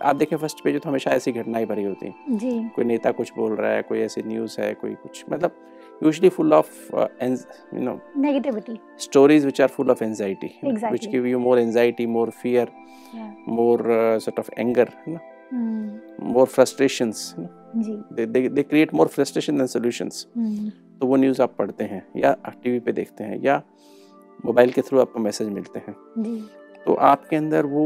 आप 0.02 0.16
देखें 0.16 0.36
फ़र्स्ट 0.36 0.62
पेज 0.64 0.80
तो 0.82 0.88
हमेशा 0.88 1.10
ऐसी 1.12 1.32
घटनाएँ 1.32 1.66
भरी 1.66 1.82
होती 1.84 2.06
हैं। 2.06 2.38
जी। 2.38 2.50
कोई 2.76 2.84
नेता 2.84 3.10
कुछ 3.12 3.32
बोल 3.36 3.54
रहा 3.56 3.70
है 3.70 3.82
कोई 3.82 4.00
ऐसी 4.00 4.22
न्यूज़ 4.26 4.60
है 4.60 4.72
कोई 4.74 4.94
कुछ 5.02 5.24
मतलब 5.30 5.56
usually 6.04 6.28
full 6.28 6.52
of 6.52 6.70
you 6.94 7.80
know 7.80 7.98
negativity 8.16 8.78
stories 9.04 9.44
which 9.48 9.60
are 9.64 9.70
full 9.76 9.92
of 9.94 10.02
anxiety 10.06 10.50
you 10.62 10.72
know, 10.72 10.90
which 10.94 11.06
give 11.12 11.28
you 11.30 11.38
more 11.44 11.58
anxiety 11.58 12.06
more 12.16 12.26
fear 12.42 12.66
yeah. 13.14 13.30
more 13.58 13.78
uh, 13.96 14.18
sort 14.26 14.38
of 14.42 14.50
anger 14.64 14.86
you 15.06 15.14
know, 15.14 15.22
hmm, 15.52 16.32
more 16.34 16.46
frustrations 16.46 17.22
you 17.36 17.44
know. 17.44 18.04
they, 18.10 18.24
they, 18.26 18.48
they 18.48 18.64
create 18.64 18.92
more 18.92 19.08
frustration 19.08 19.62
than 19.62 19.70
solutions 19.76 20.26
hmm, 20.36 20.70
तो 21.00 21.06
वो 21.06 21.16
news 21.16 21.42
आप 21.42 21.54
पढ़ते 21.58 21.84
हैं 21.84 22.02
या 22.16 22.32
TV 22.62 22.78
पे 22.80 22.92
देखते 22.92 23.24
हैं 23.24 23.40
या 23.44 23.62
मोबाइल 24.46 24.70
के 24.72 24.82
थ्रू 24.82 25.00
आपको 25.00 25.20
मैसेज 25.20 25.48
मिलते 25.48 25.78
हैं 25.86 25.94
जी 26.18 26.36
तो 26.86 26.94
आपके 27.08 27.36
अंदर 27.36 27.66
वो 27.66 27.84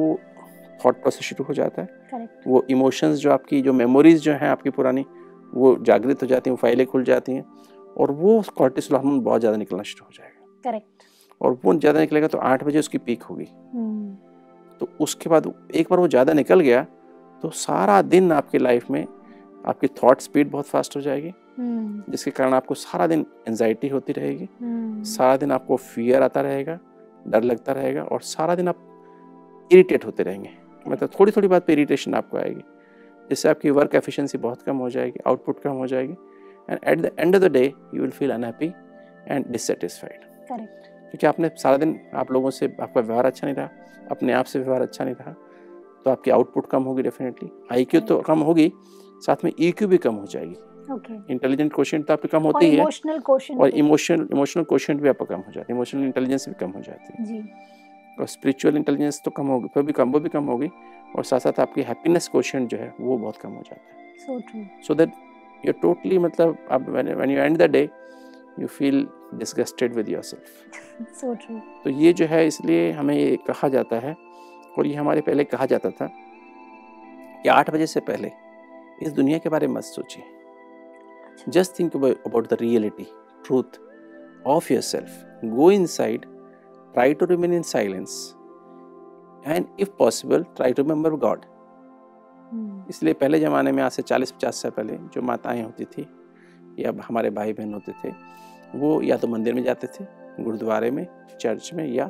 थॉट 0.85 1.01
प्रोसेस 1.03 1.29
शुरू 1.29 1.45
हो 1.45 1.55
जाता 1.55 1.83
है 1.83 1.89
करेक्ट 2.11 2.47
वो 2.47 2.65
इमोशंस 2.71 3.19
जो 3.19 3.31
आपकी 3.33 3.61
जो 3.63 3.73
मेमोरीज 3.73 4.21
जो 4.23 4.33
हैं 4.43 4.49
आपकी 4.49 4.71
पुरानी 4.79 5.05
वो 5.55 5.77
जागृत 5.87 6.23
हो 6.23 6.27
जाती 6.27 6.51
हैं 6.51 6.57
वो 6.57 6.61
फाइलें 6.63 6.87
खुल 6.87 7.05
जाती 7.05 7.33
हैं 7.33 7.45
और 7.97 8.11
वो 8.13 8.43
कॉर्टिसोल 8.57 8.97
हार्मोन 8.97 9.21
बहुत 9.21 9.41
ज़्यादा 9.41 9.57
निकलना 9.59 9.83
शुरू 9.85 10.05
हो 10.05 10.11
जाएगा। 10.13 10.71
करेक्ट 10.71 11.07
और 11.41 11.59
वो 11.65 11.75
ज़्यादा 11.75 12.01
निकलेगा 12.01 12.27
तो 12.27 12.39
आठ 12.41 12.65
बजे 12.65 12.79
उसकी 12.79 12.99
पीक 12.99 13.23
होगी। 13.23 13.47
हम्म, 13.75 14.15
तो 14.81 14.89
उसके 15.01 15.31
बाद 15.31 15.53
एक 15.73 15.87
बार 15.91 16.01
वो 16.01 16.09
ज़्यादा 16.09 16.33
निकल 16.33 16.61
गया 16.61 16.87
तो 17.43 17.51
सारा 17.57 18.01
दिन 18.05 18.33
आपकी 18.33 18.59
लाइफ 18.59 18.91
में 18.91 19.07
आपकी 19.65 19.87
थॉट 20.03 20.21
स्पीड 20.21 20.51
बहुत 20.51 20.67
फास्ट 20.67 20.97
हो 20.97 21.01
जाएगी 21.01 21.33
हम्म, 21.59 22.03
जिसके 22.11 22.31
कारण 22.31 22.55
आपको 22.55 22.75
सारा 22.77 23.07
दिन 23.07 23.25
एनजाइटी 23.49 23.89
होती 23.89 24.13
रहेगी 24.13 24.49
हम्म, 24.61 25.03
सारा 25.05 25.37
दिन 25.37 25.53
आपको 25.53 25.77
फियर 25.77 26.23
आता 26.23 26.41
रहेगा 26.41 26.79
डर 27.27 27.43
लगता 27.43 27.73
रहेगा 27.73 28.03
और 28.03 28.21
सारा 28.23 28.55
दिन 28.55 28.69
आप 28.69 29.69
इरिटेट 29.71 30.05
होते 30.05 30.23
रहेंगे। 30.23 30.51
मतलब 30.87 31.11
थोड़ी 31.19 31.33
थोड़ी 31.33 31.49
बात 31.49 31.67
पे 31.67 31.73
इरिटेशन 31.73 32.15
आपको 32.15 32.37
आएगी 32.39 32.63
जिससे 33.31 33.49
आपकी 33.49 33.71
वर्क 33.71 33.95
एफिशिएंसी 33.95 34.39
बहुत 34.39 34.63
कम 34.63 34.77
हो 34.77 34.89
जाएगी 34.91 35.21
आउटपुट 35.27 35.61
कम 35.61 35.73
हो 35.73 35.87
जाएगी। 35.87 36.15
And 36.71 36.79
at 36.85 37.01
the 37.01 37.11
end 37.19 37.37
of 37.37 37.43
the 37.43 37.53
day 37.53 37.65
you 37.95 38.01
will 38.01 38.11
feel 38.11 38.31
unhappy 38.31 38.73
and 39.29 39.47
dissatisfied 39.49 40.21
क्योंकि 40.51 41.27
आपने 41.27 41.51
सारा 41.57 41.77
दिन 41.77 41.99
आप 42.15 42.33
लोगों 42.33 42.51
से 42.51 42.67
आपका 42.81 43.01
व्यवहार 43.01 43.27
अच्छा 43.27 43.47
नहीं 43.47 43.57
रहा 43.57 43.69
अपने 44.11 44.33
आप 44.33 44.45
से 44.45 44.59
व्यवहार 44.59 44.83
अच्छा 44.83 45.05
नहीं 45.05 45.15
रहा 45.15 45.33
तो 46.05 46.11
आपकी 46.11 46.31
आउटपुट 46.31 46.67
कम 46.71 46.83
होगी 46.83 47.03
डेफिनेटली 47.03 47.51
आई 47.73 47.85
तो 48.09 48.19
कम 48.21 48.41
होगी 48.41 48.73
साथ 49.27 49.45
में 49.45 49.53
ई 49.61 49.73
भी 49.83 49.97
कम 49.99 50.15
हो 50.15 50.27
जाएगी. 50.27 50.57
इंटेलिजेंट 51.31 51.73
क्वेश्चन 51.75 52.03
तो 52.03 52.13
आपकी 52.13 52.29
कम 52.29 52.43
होती 52.43 52.67
ही 52.67 52.79
और 53.55 53.69
इमोशनल 53.71 54.29
इमोशनल 54.33 54.65
क्वेश्चन 54.65 54.97
भी 54.97 55.09
आपका 55.09 55.25
कम 55.25 55.41
हो 55.41 55.53
जाता 55.53 55.73
है 55.73 55.77
इमोशनल 55.77 56.05
इंटेलिजेंस 56.05 56.49
भी 56.49 56.55
कम 56.61 56.71
हो 56.71 56.81
जाती 56.81 57.35
है. 57.35 57.41
और 58.21 58.27
स्पिरिचुअल 58.27 58.77
इंटेलिजेंस 58.77 59.21
तो 59.25 59.31
कम 59.31 59.47
होगी 59.47 59.69
फिर 59.75 59.83
भी 59.83 59.93
कम 59.93 60.13
वो 60.13 60.21
भी 60.21 60.29
कम 60.29 60.45
होगी 60.45 60.71
और 61.17 61.25
साथ 61.25 61.41
साथ 61.41 61.61
आपकी 61.61 61.83
हैप्पीनेस 61.83 62.29
क्वेश्चन 62.29 62.67
जो 62.67 62.79
है 62.79 62.93
वो 63.01 63.19
बहुत 63.19 63.37
कम 63.37 63.51
हो 63.51 63.63
जाता 63.63 63.83
है. 63.83 64.65
सो 64.83 64.95
दैट 64.95 65.13
यू 65.67 65.73
टोटली 65.73 66.19
मतलब 66.19 66.69
आप 66.71 66.89
when 66.89 67.31
you 67.31 67.39
end 67.39 67.57
the 67.57 67.63
day 67.63 67.91
you 68.61 68.67
feel 68.67 69.09
disgusted 69.35 69.95
with 69.95 70.09
yourself 70.23 70.45
so 71.21 71.35
true 71.35 71.59
तो 71.85 71.91
ये 71.91 72.13
जो 72.13 72.27
है 72.27 72.47
इसलिए 72.47 72.93
हमें 72.93 73.15
ये 73.15 73.37
कहा 73.37 73.69
जाता 73.69 73.97
है 73.97 74.17
और 74.79 74.87
ये 74.87 74.95
हमारे 74.95 75.21
पहले 75.21 75.45
कहा 75.45 75.67
जाता 75.67 75.91
था 75.91 76.11
कि 77.43 77.49
आठ 77.49 77.71
बजे 77.71 77.87
से 77.87 78.01
पहले 78.01 78.33
इस 79.03 79.13
दुनिया 79.13 79.39
के 79.39 79.49
बारे 79.49 79.67
में 79.67 79.75
मत 79.75 79.83
सोचिए। 79.83 80.25
Just 81.49 81.79
think 81.79 81.97
about 81.97 82.49
the 82.49 82.59
reality 82.61 83.07
truth 83.47 83.81
of 84.47 84.73
yourself 84.83 85.25
go 85.45 85.71
inside 85.87 86.21
try 86.95 87.15
to 87.15 87.27
remain 87.27 87.53
in 87.53 87.63
silence 87.63 88.35
and 89.47 89.67
if 89.81 89.89
possible 89.99 90.43
try 90.43 90.73
to 90.73 90.83
remember 90.83 91.11
God 91.11 91.41
इसलिए 92.89 93.15
पहले 93.15 93.41
ज़माने 93.41 93.73
में 93.73 93.83
आज 93.83 93.91
से 93.91 94.03
चालीस 94.03 94.33
पचास 94.33 94.63
साल 94.63 94.71
पहले 94.71 94.97
जो 94.97 95.23
माताएँ 95.23 95.63
होती 95.63 95.85
थी 95.85 96.07
या 96.79 96.93
हमारे 97.09 97.31
भाई 97.31 97.53
बहन 97.53 97.75
होते 97.75 97.93
थे 98.05 98.13
वो 98.79 99.03
या 99.03 99.17
तो 99.17 99.29
मंदिर 99.29 99.55
में 99.55 99.63
जाते 99.65 99.87
थे 99.87 100.05
गुरुद्वारे 100.45 100.91
में 100.91 101.07
चर्च 101.41 101.71
में 101.75 101.87
या 101.87 102.05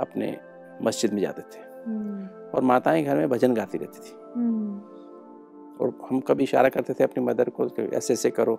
अपने 0.00 0.36
मस्जिद 0.82 1.12
में 1.12 1.20
जाते 1.22 1.42
थे। 1.42 1.60
हम्म, 1.86 2.26
और 2.50 2.62
माताएँ 2.62 3.04
घर 3.04 3.16
में 3.16 3.28
भजन 3.28 3.54
गाती 3.54 3.78
रहती 3.78 3.98
थी। 3.98 4.14
हम्म, 4.36 4.78
और 5.80 6.08
हम 6.10 6.20
कभी 6.20 6.44
इशारा 6.44 6.68
करते 6.68 6.94
थे 6.94 7.04
अपनी 7.04 7.24
मदर 7.24 7.48
को 7.48 7.68
ऐसे 7.92 8.12
ऐसे 8.12 8.30
करो 8.30 8.56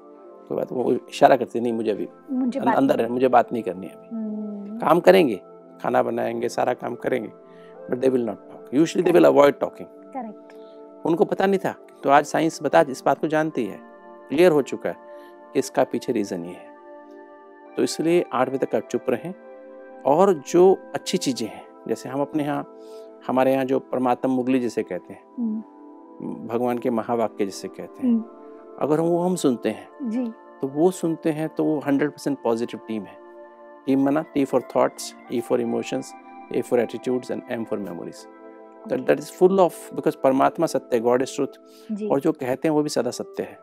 कोई 0.47 0.57
बात 0.57 0.71
वो 0.71 0.91
इशारा 0.91 1.35
करती 1.35 1.59
नहीं 1.59 1.73
मुझे 1.73 1.91
अभी 1.91 2.07
मुझे 2.31 2.59
अं- 2.59 2.75
अंदर 2.75 3.01
है 3.01 3.09
मुझे 3.09 3.27
बात 3.27 3.53
नहीं 3.53 3.63
करनी 3.63 3.87
अभी। 3.87 4.15
हम्म, 4.15 4.77
काम 4.77 4.99
करेंगे 4.99 5.35
खाना 5.81 6.03
बनाएँगे 6.03 6.49
सारा 6.49 6.73
काम 6.73 6.95
करेंगे 6.95 7.29
but 7.91 7.97
they 7.97 8.09
will 8.09 8.25
not 8.25 8.49
talk 8.51 8.73
usually 8.73 9.03
they 9.03 9.11
will 9.11 9.25
avoid 9.25 9.59
talking 9.59 9.87
उनको 11.05 11.25
पता 11.25 11.45
नहीं 11.45 11.59
था 11.59 11.71
तो 12.03 12.09
आज 12.09 12.25
साइंस 12.25 12.61
बता 12.63 12.81
इस 12.89 13.03
बात 13.05 13.19
को 13.19 13.27
जानती 13.27 13.65
है। 13.65 13.79
क्लियर 14.29 14.51
हो 14.51 14.61
चुका 14.61 14.89
है 14.89 14.95
इसका 15.55 15.83
पीछे 15.83 16.13
रीज़न 16.13 16.45
ये 16.45 16.53
है। 16.53 16.73
तो 17.75 17.83
इसलिए 17.83 18.23
आठ 18.33 18.49
बजे 18.49 18.65
तक 18.65 18.75
आप 18.75 18.87
चुप 18.91 19.09
रहें 19.09 19.33
और 20.05 20.33
जो 20.47 20.71
अच्छी 20.95 21.17
चीज़ें 21.17 21.47
हैं 21.47 21.63
जैसे 21.87 22.09
हम 22.09 22.21
अपने 22.21 22.43
यहाँ 22.43 22.65
हमारे 23.27 23.53
यहाँ 23.53 23.65
जो 23.65 23.79
परमात्मा 23.91 24.33
मुगली 24.33 24.59
जिसे 24.59 24.83
कहते 24.83 25.13
हैं 25.13 25.23
हम्म, 25.37 26.47
भगवान 26.47 26.77
के 26.77 26.89
महावाक्य 26.89 27.45
जिसे 27.45 27.67
कहते 27.67 28.03
हैं 28.03 28.09
हम्म, 28.09 28.23
अगर 28.81 28.99
हम 28.99 29.05
वो 29.05 29.21
हम 29.21 29.35
सुनते 29.35 29.69
हैं 29.69 30.09
जी। 30.09 30.25
तो 30.61 30.67
वो 30.69 30.89
सुनते 30.91 31.31
हैं 31.31 31.47
तो 31.49 31.63
वो 31.63 31.79
हंड्रेड 31.87 32.11
परसेंट 32.11 32.37
पॉजिटिव 32.43 32.79
टीम 32.87 33.03
है। 33.03 33.17
टीम 33.85 34.05
मना 34.05 34.21
T 34.33 34.45
for 34.45 34.63
thoughts 34.75 35.13
E 35.33 35.41
for 35.41 35.61
emotions 35.61 36.13
A 36.55 36.61
for 36.61 36.79
attitudes 36.79 37.31
and 37.31 37.41
M 37.51 37.63
for 37.63 37.79
memories 37.79 38.25
that 38.89 39.19
is 39.19 39.31
full 39.31 39.59
of 39.59 39.93
because 39.95 40.15
परमात्मा 40.23 40.65
सत्य 40.65 40.95
है 40.95 41.01
गॉड 41.01 41.21
इज़ 41.21 41.35
ट्रुथ 41.35 42.01
और 42.11 42.19
जो 42.19 42.31
कहते 42.31 42.67
हैं 42.67 42.75
वो 42.75 42.83
भी 42.83 42.89
सदा 42.89 43.11
सत्य 43.11 43.43
है। 43.43 43.57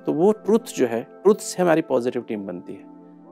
तो 0.00 0.12
वो 0.12 0.32
ट्रुथ 0.32 0.74
जो 0.76 0.86
है 0.86 1.02
ट्रुथ 1.22 1.34
से 1.34 1.62
हमारी 1.62 1.82
पॉजिटिव 1.82 2.22
टीम 2.22 2.46
बनती 2.46 2.72
है। 2.72 2.88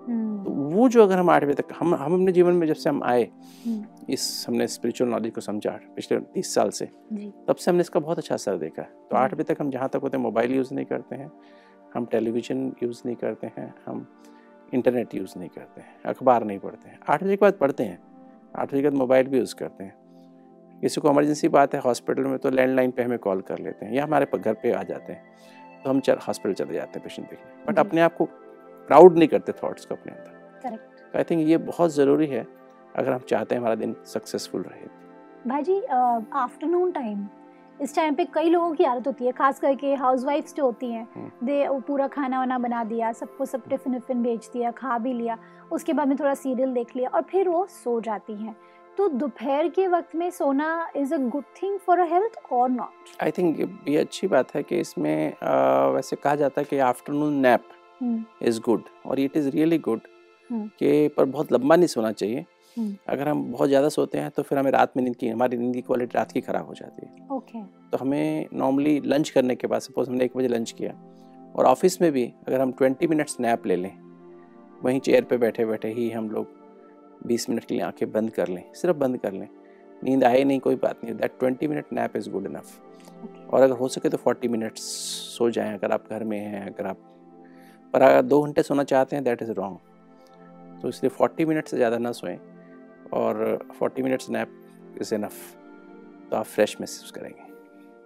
हम्म, 0.09 0.45
तो 0.45 0.51
वो 0.51 0.88
जो 0.88 1.03
अगर 1.03 1.19
हम 1.19 1.31
आठ 1.31 1.45
बजे 1.45 1.55
तक 1.55 1.73
हम 1.79 1.95
हम 1.95 2.14
अपने 2.14 2.33
जीवन 2.33 2.55
में 2.55 2.67
जब 2.67 2.75
से 2.75 2.88
हम 2.91 3.03
आए 3.05 3.23
हम्म, 3.67 3.85
इस 4.11 4.45
हमने 4.49 4.67
स्पिरिचुअल 4.67 5.11
नॉलेज 5.11 5.33
को 5.35 5.41
समझा 5.41 5.79
पिछले 5.97 6.19
तीस 6.35 6.55
साल 6.55 6.71
से 6.71 6.85
तब 7.49 7.57
से 7.57 7.71
हमने 7.71 7.81
इसका 7.81 8.01
बहुत 8.01 8.19
अच्छा 8.19 8.35
असर 8.35 8.57
देखा 8.57 8.83
है। 8.83 8.88
तो। 9.11 9.17
आठ 9.17 9.35
बजे 9.35 9.55
तक 9.55 9.61
हम 9.61 9.71
जहाँ 9.71 9.88
तक 9.88 10.01
होते 10.03 10.17
हैं 10.17 10.25
मोबाइल 10.25 10.53
यूज़ 10.53 10.75
नहीं 10.75 10.87
करते 10.87 11.17
हैं 11.17 11.31
हम 11.95 12.05
टेलीविज़न 12.05 12.73
यूज़ 12.83 13.03
नहीं 13.07 13.17
करते 13.17 13.47
हैं 13.47 13.75
हम 13.87 14.07
इंटरनेट 14.75 15.14
यूज़ 15.14 15.38
नहीं 15.38 15.49
करते 15.49 15.81
हैं 15.81 16.03
अखबार 16.07 16.45
नहीं 16.45 16.59
पढ़ते 16.59 16.88
हैं। 16.88 16.99
आठ 17.09 17.23
बजे 17.25 17.37
के 17.37 17.45
बाद 17.45 17.53
पढ़ते 17.53 17.83
हैं 17.83 17.99
आठ 18.57 18.73
बजे 18.73 18.83
के 18.83 18.88
बाद 18.88 18.99
मोबाइल 18.99 19.27
भी 19.27 19.38
यूज़ 19.38 19.55
करते 19.55 19.85
हैं। 19.85 20.08
किसी 20.83 21.01
को 21.01 21.11
इमरजेंसी 21.11 21.49
बात 21.51 21.75
है 21.75 21.81
हॉस्पिटल 21.81 22.25
में 22.25 22.38
तो 22.38 22.51
लैंडलाइन 22.51 22.91
पे 22.91 23.03
हमें 23.03 23.19
कॉल 23.19 23.41
कर 23.43 23.59
लेते 23.59 23.87
हैं 23.87 23.93
या 23.95 24.05
हमारे 24.05 24.27
घर 24.38 24.55
पे 24.55 24.73
आ 24.73 24.83
जाते 24.85 25.12
हैं 25.12 25.83
तो 25.85 25.91
हम 25.91 26.01
चल 26.01 26.19
हॉस्पिटल 26.27 26.55
चले 26.55 26.75
जाते 26.75 26.99
हैं 26.99 27.03
पेशेंट 27.05 27.31
देखने। 27.31 27.64
बट 27.67 27.79
अपने 27.79 28.01
आप 28.01 28.17
को 28.17 28.25
प्राउड 28.25 29.19
नहीं 29.19 29.29
करते 29.29 29.53
थॉट्स 29.55 29.85
को 29.87 29.95
अपने 29.95 30.12
अंदर। 30.12 30.61
करेक्ट 30.62 31.17
आई 31.17 31.25
थिंक 31.25 31.49
ये 31.49 31.57
बहुत 31.64 31.95
ज़रूरी 31.95 32.27
है 32.27 32.47
अगर 32.97 33.12
हम 33.12 33.21
चाहते 33.29 33.55
हैं 33.55 33.61
हमारा 33.61 33.75
दिन 33.77 33.95
सक्सेसफुल 34.07 34.62
रहे। 34.62 34.87
भाजी 35.47 35.81
आफ्टरनून 36.37 36.93
टाइम 36.93 37.27
इस 37.81 37.95
टाइम 37.97 38.14
पे 38.14 38.25
कई 38.35 38.49
लोगों 38.51 38.73
की 38.75 38.85
आदत 38.85 39.07
होती 39.07 39.27
है 39.27 39.33
खास 39.33 39.61
करके 39.61 39.95
हाउस 39.97 40.25
वाइफ्स 40.25 40.55
जो 40.55 40.64
होती 40.64 40.91
हैं 40.93 41.07
हम्म। 41.14 41.47
दे 41.47 41.67
वो 41.69 41.79
पूरा 41.81 42.07
खाना 42.09 42.38
वाना 42.38 42.59
बना 42.59 42.83
दिया 42.85 43.12
सबको 43.14 43.45
सब 43.47 43.69
टिफ़िन 43.69 43.95
विफिन 43.95 44.23
भेज 44.23 44.49
दिया 44.53 44.71
खा 44.73 44.99
भी 44.99 45.12
लिया 45.12 45.38
उसके 45.73 45.93
बाद 45.93 46.09
में 46.09 46.17
थोड़ा 46.19 46.35
सीरियल 46.37 46.73
देख 46.75 46.97
लिया 46.97 47.11
और 47.11 47.23
फिर 47.23 47.49
वो 47.49 47.64
सो 47.75 48.01
जाती 48.01 48.35
हैं। 48.35 48.57
तो 48.99 49.07
दोपहर 49.09 49.69
के 49.69 49.87
वक्त 49.89 50.15
में 50.17 50.31
सोना 50.31 50.69
is 50.97 51.15
a 51.15 51.17
good 51.33 51.45
thing 51.63 51.79
for 51.79 51.99
a 51.99 52.05
health 52.05 52.39
और 52.53 52.69
नॉट 52.71 53.23
आई 53.23 53.31
थिंक 53.31 53.61
ये 53.89 53.97
अच्छी 53.97 54.27
बात 54.27 54.55
है 54.55 54.63
कि 54.63 54.79
इसमें 54.81 55.33
अ, 55.33 55.87
वैसे 55.95 56.17
कहा 56.17 56.35
जाता 56.37 56.61
है 56.61 56.65
कि 56.71 56.79
आफ्टरनून 56.85 57.35
नैप 57.41 57.69
इज़ 58.43 58.61
गुड 58.61 58.83
और 59.07 59.21
इट 59.21 59.37
इज़ 59.37 59.49
रियली 59.49 59.79
गुड। 59.79 60.01
कि 60.51 61.09
पर 61.17 61.25
बहुत 61.25 61.53
लंबा 61.53 61.77
नहीं 61.77 61.87
सोना 61.87 62.11
चाहिए। 62.13 62.45
हम्म। 62.77 62.95
अगर 63.09 63.29
हम 63.29 63.43
बहुत 63.53 63.69
ज़्यादा 63.69 63.89
सोते 63.89 64.19
हैं 64.19 64.31
तो 64.31 64.43
फिर 64.43 64.59
हमें 64.59 64.71
रात 64.71 64.97
में 64.97 65.03
नींद 65.05 65.17
की 65.17 65.29
हमारी 65.29 65.57
नींद 65.57 65.75
की 65.75 65.81
क्वालिटी 65.81 66.17
रात 66.17 66.33
की 66.33 66.41
ख़राब 66.41 66.67
हो 66.67 66.75
जाती 66.75 67.07
है। 67.07 67.27
ओके 67.37 67.63
तो 67.91 67.99
हमें 67.99 68.47
नॉर्मली 68.55 68.99
लंच 69.05 69.31
करने 69.31 69.55
के 69.55 69.67
बाद 69.67 69.81
सपोज़ 69.81 70.09
हमने 70.11 70.25
एक 70.25 70.37
बजे 70.37 70.49
लंच 70.49 70.71
किया 70.79 70.93
और 71.57 71.67
ऑफ़िस 71.67 72.01
में 72.03 72.11
भी 72.13 72.25
अगर 72.49 72.61
हम 72.61 72.73
ट्वेंटी 72.73 73.07
मिनट्स 73.07 73.37
नैप 73.41 73.67
ले 73.67 73.77
लें 73.77 73.93
वहीं 74.83 75.01
चेयर 75.01 75.25
पे 75.25 75.37
बैठे 75.39 75.65
बैठे 75.67 75.89
ही 75.93 76.11
हम 76.11 76.31
लोग 76.31 76.57
बीस 77.21 77.49
मिनट 77.51 77.65
के 77.65 77.75
लिए 77.75 77.83
आँखें 77.85 78.11
बंद 78.13 78.31
कर 78.31 78.49
लें 78.49 78.63
सिर्फ़ 78.75 78.97
बंद 78.97 79.19
कर 79.21 79.33
लें। 79.33 79.49
नींद 80.03 80.25
आए 80.25 80.43
नहीं 80.45 80.61
कोई 80.61 80.77
बात 80.77 81.01
नहीं। 81.05 81.15
That 81.15 81.39
twenty 81.39 81.69
minute 81.69 81.93
nap 81.93 82.17
is 82.17 82.31
good 82.31 82.47
enough 82.47 83.51
और 83.51 83.63
अगर 83.63 83.75
हो 83.77 83.89
सके 83.89 84.09
तो 84.09 84.17
फोर्टी 84.17 84.49
मिनट्स 84.49 84.83
सो 85.37 85.51
जाएँ 85.51 85.73
अगर 85.75 85.93
आप 85.93 86.05
घर 86.11 86.25
में 86.25 86.39
हैं 86.39 86.65
अगर 86.67 86.87
आप 86.87 86.97
पर 87.95 88.03
अगर 88.03 88.23
दो 88.23 88.43
घंटे 88.43 88.63
सोना 88.63 88.85
चाहते 88.85 89.17
हैं 89.17 89.25
दैट 89.25 89.43
इज़ 89.43 89.51
रॉन्ग 89.53 90.81
तो 90.83 90.89
इसलिए 90.89 91.11
फोर्टी 91.11 91.45
मिनट 91.45 91.69
से 91.69 91.77
ज़्यादा 91.77 91.99
ना 91.99 92.13
सोएँ 92.13 92.37
और 93.15 93.59
forty 93.79 94.03
minutes 94.03 94.31
nap 94.31 94.97
is 95.01 95.15
enough 95.15 95.33
तो 96.31 96.37
आप 96.37 96.45
फ्रेश 96.47 96.77
महसूस 96.81 97.11
करेंगे। 97.11 97.47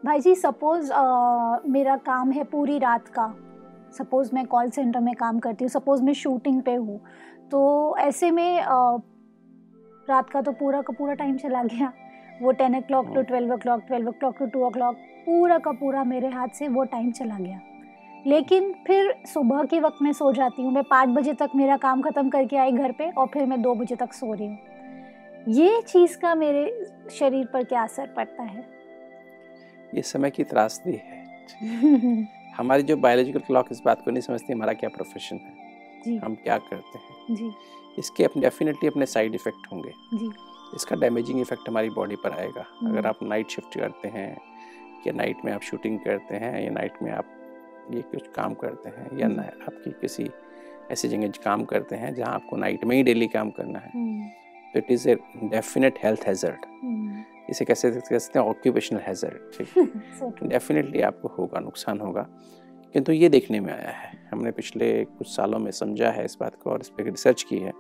भाई 0.02 0.20
जी 0.20 0.34
सपोज़ 0.34 0.92
मेरा 1.68 1.96
काम 2.06 2.30
है 2.32 2.44
पूरी 2.44 2.78
रात 2.78 3.08
का। 3.08 3.26
सपोज़ 3.98 4.34
मैं 4.34 4.44
कॉल 4.46 4.70
सेंटर 4.70 5.00
में 5.00 5.14
काम 5.14 5.38
करती 5.38 5.64
हूँ। 5.64 5.70
सपोज़ 5.70 6.02
मैं 6.02 6.12
शूटिंग 6.14 6.62
पे 6.62 6.74
हूँ। 6.74 7.00
तो 7.52 7.96
ऐसे 7.98 8.30
में 8.30 8.60
रात 10.08 10.30
का 10.30 10.40
तो 10.42 10.52
पूरा 10.52 10.80
का 10.82 10.92
पूरा 10.92 11.14
टाइम 11.14 11.36
चला 11.36 11.62
गया। 11.64 11.92
वो 12.42 12.52
ten 12.52 12.76
o'clock 12.80 13.14
to 13.14 13.22
twelve 13.22 13.52
o'clock 13.56 13.82
twelve 13.86 14.08
o'clock 14.12 14.38
to 14.38 14.46
two 14.46 14.64
o'clock 14.70 14.96
पूरा 15.26 15.58
का 15.58 15.72
पूरा 15.72 16.04
मेरे 16.04 16.28
हाथ 16.28 16.48
से 16.48 16.68
वो 16.68 16.84
टाइम 16.84 17.10
चला 17.12 17.38
गया। 17.38 17.60
लेकिन 18.26 18.72
फिर 18.86 19.14
सुबह 19.26 19.64
के 19.64 19.80
वक्त 19.80 20.02
मैं 20.02 20.12
सो 20.12 20.32
जाती 20.32 20.62
हूँ। 20.62 20.72
मैं 20.72 20.82
पाँच 20.84 21.08
बजे 21.08 21.32
तक 21.34 21.50
मेरा 21.56 21.76
काम 21.76 22.02
ख़त्म 22.02 22.30
करके 22.30 22.56
आई 22.56 22.72
घर 22.72 22.92
पे 22.92 23.10
और 23.10 23.26
फिर 23.26 23.46
मैं 23.46 23.60
दो 23.62 23.74
बजे 23.74 23.96
तक 23.96 24.12
सो 24.12 24.32
रही 24.34 24.46
हूँ। 24.46 24.58
ये 25.48 25.80
चीज़ 25.82 26.18
का 26.18 26.34
मेरे 26.34 26.86
शरीर 27.10 27.46
पर 27.46 27.64
क्या 27.64 27.82
असर 27.82 28.06
पड़ता 28.06 28.42
है? 28.42 28.64
ये 29.94 30.02
समय 30.02 30.30
की 30.30 30.44
त्रासदी 30.44 31.00
है। 31.04 31.20
हमारी 32.56 32.82
जो 32.82 32.96
बायोलॉजिकल 32.96 33.40
क्लॉक 33.40 33.68
इस 33.72 33.82
बात 33.84 34.02
को 34.04 34.10
नहीं 34.10 34.20
समझती 34.20 34.52
हमारा 34.52 34.72
क्या 34.72 34.90
प्रोफेशन 34.90 35.36
है? 35.36 35.60
जी। 36.04 36.16
हम 36.16 36.34
क्या 36.34 36.56
करते 36.58 36.98
हैं? 36.98 37.21
जी। 37.30 37.52
इसके 37.98 38.24
अपने 38.24 38.42
डेफिनेटली 38.42 38.88
अपने 38.88 39.06
साइड 39.06 39.34
इफ़ेक्ट 39.34 39.72
होंगे। 39.72 39.92
जी। 40.14 40.30
इसका 40.74 40.96
डैमेजिंग 40.96 41.40
इफ़ेक्ट 41.40 41.68
हमारी 41.68 41.90
बॉडी 41.90 42.16
पर 42.16 42.32
आएगा। 42.32 42.64
हम्म। 42.80 42.92
अगर 42.92 43.06
आप 43.06 43.22
नाइट 43.22 43.48
शिफ्ट 43.48 43.78
करते 43.78 44.08
हैं 44.08 44.36
या 45.06 45.12
नाइट 45.12 45.44
में 45.44 45.52
आप 45.52 45.62
शूटिंग 45.62 45.98
करते 45.98 46.34
हैं 46.34 46.64
या 46.64 46.70
नाइट 46.70 47.02
में 47.02 47.10
आप 47.12 47.38
ये 47.90 48.02
कुछ 48.02 48.28
काम 48.34 48.54
करते 48.54 48.88
हैं 48.88 49.18
या 49.18 49.26
हम्म। 49.26 49.40
आपकी 49.40 49.90
किसी 49.90 50.30
ऐसी 50.90 51.08
जगह 51.08 51.32
काम 51.44 51.64
करते 51.64 51.96
हैं 51.96 52.14
जहाँ 52.14 52.34
आपको 52.34 52.56
नाइट 52.56 52.84
में 52.84 52.96
ही 52.96 53.02
डेली 53.02 53.26
काम 53.26 53.50
करना 53.50 53.78
है 53.78 53.90
हम्म, 53.94 54.28
तो 54.72 54.78
it 54.78 54.90
is 54.90 55.08
a 55.10 55.14
definite 55.44 55.98
health 56.04 56.26
hazard 56.26 56.66
hmm, 56.82 57.22
इसे 57.50 57.64
कैसे 57.64 57.90
कह 57.90 58.18
सकते 58.18 58.38
हैं 58.38 58.46
ऑक्यूपेशनल 58.46 59.00
हैजर्ड 59.00 59.58
ठीक? 59.58 60.42
डेफिनेटली 60.42 61.00
आपको 61.00 61.28
होगा 61.28 61.60
नुकसान 61.60 62.00
होगा। 62.00 62.26
किंतु 62.92 63.12
ये 63.12 63.28
देखने 63.28 63.60
में 63.60 63.72
आया 63.72 63.90
है। 63.90 64.28
हमने 64.32 64.50
पिछले 64.50 65.04
कुछ 65.04 65.36
सालों 65.36 65.58
में 65.58 65.70
समझा 65.70 66.10
है 66.10 66.24
इस 66.24 66.36
बात 66.40 66.54
को 66.54 66.70
और 66.70 66.80
इस 66.80 66.88
पर 66.88 67.04
रिसर्च 67.04 67.42
की 67.42 67.58
है 67.58 67.72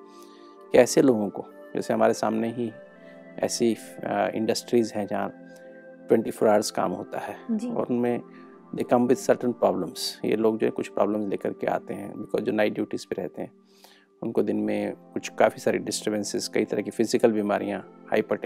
कि 0.72 0.78
ऐसे 0.78 1.02
लोगों 1.02 1.28
को 1.28 1.44
जैसे 1.74 1.94
हमारे 1.94 2.14
सामने 2.14 2.52
ही 2.52 2.72
ऐसी 3.38 3.76
इंडस्ट्रीज़ 4.34 4.94
हैं 4.94 5.06
जहाँ 5.06 5.28
ट्वेंटी 6.08 6.30
फोर 6.30 6.48
आवर्स 6.48 6.70
काम 6.70 6.92
होता 6.92 7.18
है 7.18 7.34
और 7.74 7.86
उनमें 7.90 8.20
they 8.74 8.82
come 8.82 9.06
with 9.06 9.16
certain 9.16 9.52
problems 9.52 10.20
ये 10.24 10.36
लोग 10.36 10.58
जो 10.58 10.66
है 10.66 10.70
कुछ 10.70 10.88
प्रॉब्लम्स 10.88 11.28
लेकर 11.28 11.52
के 11.52 11.66
आते 11.66 11.94
हैं 11.94 12.18
बिकॉज़ 12.18 12.42
जो 12.42 12.52
नाइट 12.52 12.74
ड्यूटीज़ 12.74 13.06
पे 13.06 13.22
रहते 13.22 13.42
हैं 13.42 13.52
उनको 14.22 14.42
दिन 14.42 14.56
में 14.56 14.92
कुछ 14.92 15.28
काफ़ी 15.28 15.60
सारी 15.60 15.78
डिस्टर्बेंसेस 15.78 16.48
कई 16.48 16.64
तरह 16.64 16.82
की 16.82 16.90
फ़िज़िकल 16.90 17.32
बीमारियाँ 17.32 18.06
हाइपर 18.10 18.36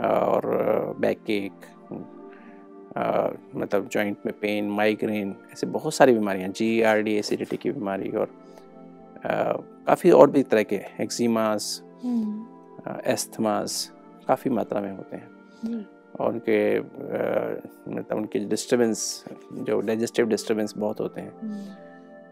और 0.00 0.42
बैक 0.98 1.30
एक 1.30 1.52
मतलब 2.96 3.88
जॉइंट 3.92 4.16
में 4.26 4.34
पेन 4.40 4.70
माइग्रेन 4.70 5.34
ऐसे 5.52 5.66
बहुत 5.66 5.94
सारी 5.94 6.12
बीमारियाँ 6.12 6.48
जी 6.48 6.82
आर 6.82 7.02
डी 7.02 7.14
एसिडिटी 7.14 7.56
की 7.56 7.70
बीमारी 7.70 8.10
और 8.10 8.28
काफ़ी 9.26 10.10
और 10.10 10.30
भी 10.30 10.42
तरह 10.42 10.62
के 10.62 10.80
एक्जीमास 11.00 11.82
एस्थमास 13.06 13.92
काफ़ी 14.28 14.50
मात्रा 14.50 14.80
में 14.80 14.92
होते 14.96 15.16
हैं। 15.16 15.86
और 16.20 16.32
उनके 16.32 16.80
मतलब 16.80 18.16
उनके 18.16 18.38
डिस्टर्बेंस 18.38 19.24
जो 19.52 19.80
डाइजेस्टिव 19.80 20.26
डिस्टर्बेंस 20.26 20.74
बहुत 20.76 21.00
होते 21.00 21.20
हैं। 21.20 21.32
हम्म, 21.40 21.74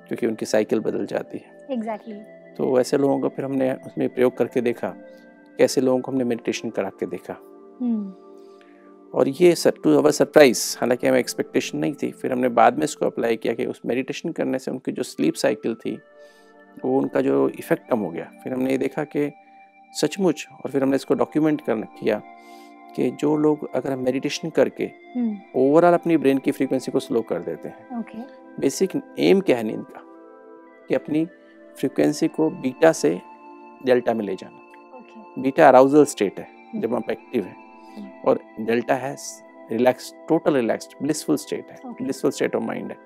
क्योंकि 0.09 0.27
उनकी 0.27 0.47
साइकिल 0.47 0.81
बदल 0.81 1.07
जाती 1.07 1.39
है। 1.39 1.67
Exactly 1.71 2.15
exactly. 2.15 2.57
तो 2.59 2.81
ऐसे 2.81 2.99
लोगों 2.99 3.21
को 3.21 3.29
फिर 3.29 3.45
हमने 3.45 3.73
उसमें 3.87 4.09
प्रयोग 4.09 4.37
करके 4.37 4.61
देखा 4.61 4.89
कैसे 5.59 5.81
लोगों 5.81 6.01
को 6.01 6.13
हमने 6.13 6.25
मेडिटेशन 6.25 6.71
करा 6.71 6.91
के 6.91 7.07
देखा। 7.07 7.37
हम्म, 7.81 8.28
और 9.15 9.29
ये 9.29 9.55
सर 9.55 9.75
टू 9.85 9.97
अवर 9.97 10.11
सरप्राइज़ 10.11 10.77
हालाँकि 10.81 11.07
हमें 11.07 11.19
एक्सपेक्टेशन 11.19 11.79
नहीं 11.79 11.95
थी। 11.95 12.11
फिर 12.13 12.33
हमने 12.33 12.49
बाद 12.49 12.79
में 12.79 12.85
इसको 12.85 13.07
अप्लाई 13.07 13.37
किया 13.37 13.55
कि 13.55 13.67
उस 13.67 13.81
मेडिटेशन 13.87 14.33
करने 14.33 14.59
से 14.59 14.71
उनकी 14.71 14.93
जो 14.93 15.03
स्लीप 15.03 15.35
साइकिल 15.35 15.75
थी 15.75 15.99
वो 16.85 16.99
उनका 16.99 17.21
जो 17.21 17.49
इफ़ेक्ट 17.49 17.89
कम 17.91 17.99
हो 17.99 18.11
गया। 18.11 18.31
फिर 18.45 18.53
हमने 18.53 18.71
ये 18.71 18.79
देखा 18.79 19.05
कि 19.05 19.31
सचमुच 19.93 20.47
और 20.65 20.71
फिर 20.71 20.83
हमने 20.83 20.97
इसको 20.97 21.15
डॉक्यूमेंट 21.15 21.61
कर 21.61 21.81
किया 21.81 22.23
कि 22.97 23.11
जो 23.11 23.37
लोग 23.37 23.69
अगर 23.75 23.93
हम 23.93 23.99
मेडिटेशन 23.99 24.51
करके 24.51 24.91
ओवरऑल 25.57 25.95
अपनी 25.95 26.17
ब्रेन 26.17 26.39
की 26.39 26.51
फ्रीक्वेंसी 26.51 26.93
को 26.93 27.01
स्लो 27.01 27.23
कर 27.23 27.39
देते 27.39 27.69
हैं। 27.69 28.05
बेसिक 28.61 28.91
एम 29.19 29.41
क्या 29.41 29.57
है 29.57 29.63
नींद 29.63 29.85
का? 29.85 30.01
कि 30.89 30.95
अपनी 30.95 31.25
फ्रीक्वेंसी 31.79 32.29
को 32.29 32.51
बीटा 32.51 32.93
से 32.93 33.21
डेल्टा 33.85 34.15
में 34.15 34.25
ले 34.25 34.35
जाना। 34.35 35.43
बीटा 35.43 35.69
अराउजल 35.69 36.05
स्टेट 36.05 36.41
है 36.41 36.81
जब 36.81 36.95
आप 36.95 37.11
एक्टिव 37.11 37.45
है। 37.45 37.68
और 38.27 38.41
डेल्टा 38.61 38.95
है 38.97 39.15
relax 39.73 40.13
total 40.29 40.55
relaxed 40.57 40.91
blissful 41.03 41.37
state 41.37 41.71
है 41.71 41.93
ब्लिसफुल 41.95 42.31
स्टेट 42.31 42.57
ऑफ़ 42.57 42.65
माइंड 42.65 42.91
है। 42.91 42.97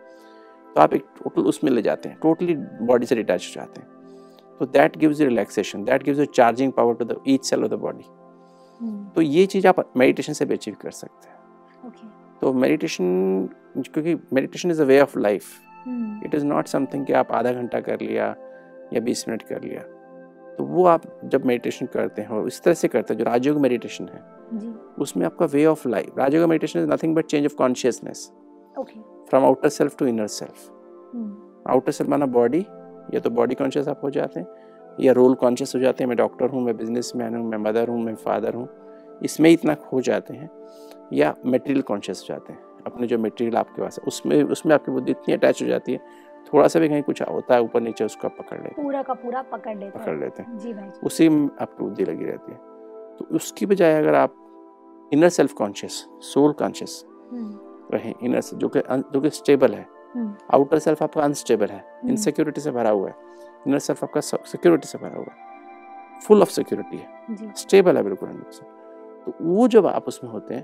तो 0.75 0.81
आप 0.81 0.95
एक 0.95 1.05
टोटल 1.19 1.43
उसमें 1.45 1.71
ले 1.73 1.83
जाते 1.83 2.09
हैं 2.09 2.19
टोटली 2.23 2.55
बॉडी 2.83 3.07
से 3.07 3.15
डिटैच 3.15 3.47
हो 3.47 3.53
जाते 3.55 3.81
हैं। 3.81 3.89
तो 4.61 4.67
that 4.69 4.97
gives 4.99 5.21
you 5.21 5.27
relaxation 5.29 5.85
that 5.85 6.03
gives 6.03 6.19
you 6.19 6.25
charging 6.27 6.73
power 6.73 6.95
to 6.95 7.05
the 7.05 7.21
each 7.29 7.45
cell 7.45 7.65
of 7.65 7.71
the 7.71 7.79
body 7.81 8.05
तो 9.15 9.23
ये 9.23 9.45
चीज़ 9.47 9.67
आप 9.67 9.93
मेडिटेशन 9.97 10.33
से 10.33 10.45
भी 10.45 10.55
अचीव 10.55 10.77
कर 10.83 10.91
सकते 10.91 11.29
हैं। 11.29 11.87
ओके 11.87 12.07
तो 12.41 12.53
मेडिटेशन 12.53 13.49
क्योंकि 13.77 14.15
meditation 14.33 14.71
is 14.71 14.83
a 14.83 14.85
way 14.85 15.01
of 15.01 15.19
life 15.19 15.45
it 16.27 16.35
is 16.35 16.45
not 16.47 16.67
something 16.69 17.05
कि 17.07 17.13
आप 17.13 17.33
आधा 17.33 17.53
घंटा 17.53 17.81
कर 17.81 18.01
लिया 18.01 18.35
या 18.93 19.01
बीस 19.01 19.29
मिनट 19.29 19.43
कर 19.43 19.63
लिया। 19.63 19.83
तो 20.53 20.65
वो 20.65 20.87
आप 20.87 21.03
जब 21.25 21.45
मेडिटेशन 21.47 21.87
करते 21.87 22.23
हैं 22.23 22.29
और 22.29 22.47
इस 22.47 22.63
तरह 22.63 22.75
से 22.75 22.89
करते 22.89 23.15
हैं 23.15 23.19
जो 23.19 23.25
राजयोग 23.25 23.61
मेडिटेशन 23.61 24.09
है। 24.09 24.21
उसमें 24.99 25.25
आपका 25.27 25.47
way 25.47 25.65
of 25.67 25.89
life 25.89 26.19
Rajyoga 26.19 26.49
meditation 26.49 26.81
is 26.81 26.89
nothing 26.89 27.15
but 27.17 27.27
change 27.27 27.45
of 27.45 27.55
consciousness 27.57 28.31
from 29.31 29.45
outer 29.45 29.69
self 29.69 29.97
to 29.99 30.07
inner 30.07 30.27
self 30.27 30.71
outer 31.71 31.93
self 31.93 32.11
माना 32.11 32.27
बॉडी 32.27 32.61
या 33.15 33.21
तो 33.21 33.31
बॉडी 33.31 33.55
कॉन्शियस 33.55 33.89
आप 33.89 34.01
हो 34.05 34.11
जाते 34.11 34.41
हैं 34.41 34.47
या 35.01 35.13
रोल 35.13 35.35
कॉन्शियस 35.35 35.75
हो 35.75 35.81
जाते 35.81 36.05
हैं 36.05 36.09
मैं 36.09 36.17
डॉक्टर 36.17 36.51
हूँ 36.51 36.63
मैं 36.63 36.77
बिज़नेस 36.77 37.13
मैन 37.17 37.35
हूँ 37.37 37.49
मैं 37.51 37.59
मदर 37.59 37.89
हूँ 37.89 38.03
मैं 38.03 38.15
फादर 38.15 38.55
हूँ 38.55 38.69
इसमें 39.25 39.51
इतना 39.51 39.75
खो 39.75 40.01
जाते 40.01 40.35
हैं 40.35 40.51
या 41.13 41.35
मटेरियल 41.47 41.83
कॉन्शियस 41.83 42.21
हो 42.21 42.35
जाते 42.35 42.53
हैं 42.53 42.61
अपने 42.87 43.07
जो 43.07 43.19
मटेरियल 43.19 43.57
आपके 43.57 43.83
पास 43.83 43.99
है 43.99 44.05
उसमें 44.07 44.43
उसमें 44.43 44.75
आपकी 44.75 44.93
बुद्धि 44.93 45.11
इतनी 45.11 45.35
अटैच 45.35 45.63
हो 45.63 45.67
जाती 45.69 45.93
है 45.93 45.99
थोड़ा 46.53 46.69
सा 46.69 46.81
भी 46.81 46.89
कहीं 46.89 47.03
कुछ 47.03 47.23
होता 47.23 47.55
है 47.55 47.63
ऊपर 47.63 47.81
नीचे 47.81 48.05
उसको 48.05 48.29
आप 48.29 48.37
पकड़ 48.39 48.59
लेते 48.59 48.69
हैं। 48.69 48.85
पूरा 48.85 49.03
का 49.03 49.15
पूरा 49.15 49.43
पकड़ 49.43 49.77
लेते 49.79 49.99
पकड़ 49.99 50.19
लेते 50.21 50.43
हैं। 50.43 50.59
जी 50.59 50.73
भाई 50.73 50.89
उसी 51.05 51.29
में 51.29 51.49
आपकी 51.61 51.85
बुद्धि 51.85 52.05
लगी 52.05 52.25
रहती 52.25 52.53
है। 52.53 52.59
तो 53.19 53.27
उसकी 53.37 53.67
बजाय 53.67 53.99
अगर 53.99 54.15
आप 54.15 54.35
inner 55.13 55.29
self 55.29 55.53
conscious 55.53 56.05
soul 56.33 56.53
conscious 56.53 57.03
रहें 57.95 58.15
इनर 58.23 58.41
से 58.41 58.57
जो 58.57 58.69
कि 58.69 58.81
जो 58.89 59.21
कि 59.21 59.31
स्टेबल 59.31 59.75
है। 59.75 59.87
आउटर 60.55 60.79
सेल्फ 60.79 61.03
आपका 61.03 61.23
अनस्टेबल 61.23 61.67
है। 61.67 61.85
इनसिक्योरिटी 62.09 62.61
से 62.61 62.71
भरा 62.71 62.91
हुआ 62.91 63.09
है। 63.09 63.15
इनर 63.67 63.79
सेल्फ 63.79 64.05
आपका 64.05 64.21
सिक्योरिटी 64.21 64.89
से 64.89 64.99
भरा 64.99 65.17
हुआ 65.17 65.33
है। 65.33 66.21
फुल 66.27 66.43
ऑफ़ 66.43 66.51
सिक्योरिटी 66.51 66.97
है। 66.97 67.53
स्टेबल 67.57 67.97
है 67.97 68.03
बिल्कुल 68.03 68.29
हंड्रेड 68.29 69.25
तो 69.25 69.35
वो 69.45 69.69
जब 69.69 69.87
आप 69.87 70.09
उसमें 70.09 70.31
होते 70.31 70.55
हैं 70.55 70.63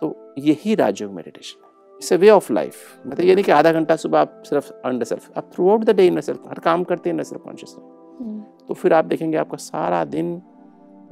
तो 0.00 0.34
यही 0.38 0.74
राजयोग 0.74 1.12
मेडिटेशन 1.12 1.64
है। 1.64 1.96
It's 1.96 2.12
a 2.12 2.16
way 2.16 2.30
of 2.30 2.52
life 2.52 2.74
मतलब 3.06 3.24
ये 3.24 3.34
नहीं 3.34 3.44
कि 3.44 3.52
आधा 3.52 3.72
घंटा 3.72 3.96
सुबह 3.96 4.20
आप 4.20 4.42
सिर्फ़ 4.46 4.70
अंडर 4.72 5.04
सेल्फ 5.04 5.38
आप 5.38 5.50
throughout 5.70 5.84
the 5.84 5.96
day 5.96 6.06
inner 6.06 6.20
self 6.20 6.46
हर 6.48 6.58
काम 6.58 6.84
करते 6.84 7.10
हैं 7.10 7.14
इनर 7.14 7.24
सेल्फ 7.24 7.42
कॉन्शियसली 7.42 7.82
हम्म, 8.24 8.40
तो 8.68 8.74
फिर 8.74 8.92
आप 8.92 9.04
देखेंगे 9.04 9.36
आपका 9.36 9.56
सारा 9.56 10.04
दिन 10.04 10.40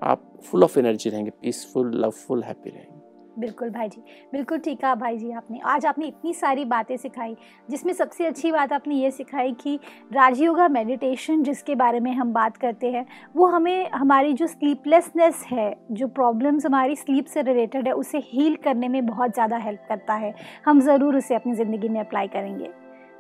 आप 0.02 0.22
फुल 0.44 0.64
ऑफ़ 0.64 0.78
एनर्जी 0.78 1.10
रहेंगे 1.10 1.30
पीसफुल 1.32 1.94
लवफुल 1.96 2.42
हैप्पी 2.44 2.70
रहेंगे। 2.70 2.94
बिल्कुल 3.38 3.70
भाई 3.70 3.88
जी 3.88 4.00
बिल्कुल 4.32 4.58
ठीक 4.58 4.84
है 4.84 4.94
भाई 4.96 5.16
जी 5.18 5.30
आपने। 5.32 5.58
आज 5.64 5.86
आपने 5.86 6.06
इतनी 6.06 6.32
सारी 6.34 6.64
बातें 6.64 6.96
सिखाई 6.96 7.36
जिसमें 7.68 7.92
सबसे 7.92 8.26
अच्छी 8.26 8.52
बात 8.52 8.72
आपने 8.72 8.94
ये 8.94 9.10
सिखाई 9.10 9.52
कि 9.54 9.78
राजयोगा 10.12 10.68
मेडिटेशन 10.68 11.42
जिसके 11.42 11.74
बारे 11.74 12.00
में 12.00 12.12
हम 12.12 12.32
बात 12.32 12.56
करते 12.56 12.90
हैं 12.90 13.04
वो 13.36 13.46
हमें 13.46 13.90
हमारी 13.90 14.32
जो 14.32 14.46
स्लीपलेसनेस 14.46 15.44
है 15.48 15.74
जो 15.92 16.08
प्रॉब्लम्स 16.10 16.66
हमारी 16.66 16.96
स्लीप 16.96 17.26
से 17.26 17.42
रिलेटेड 17.42 17.88
है 17.88 17.92
उसे 17.94 18.18
हील 18.26 18.56
करने 18.64 18.88
में 18.88 19.04
बहुत 19.06 19.34
ज़्यादा 19.34 19.56
हेल्प 19.58 19.84
करता 19.88 20.14
है। 20.14 20.34
हम 20.66 20.80
ज़रूर 20.80 21.16
उसे 21.16 21.34
अपनी 21.34 21.54
ज़िंदगी 21.54 21.88
में 21.88 22.00
अप्लाई 22.00 22.28
करेंगे। 22.28 22.68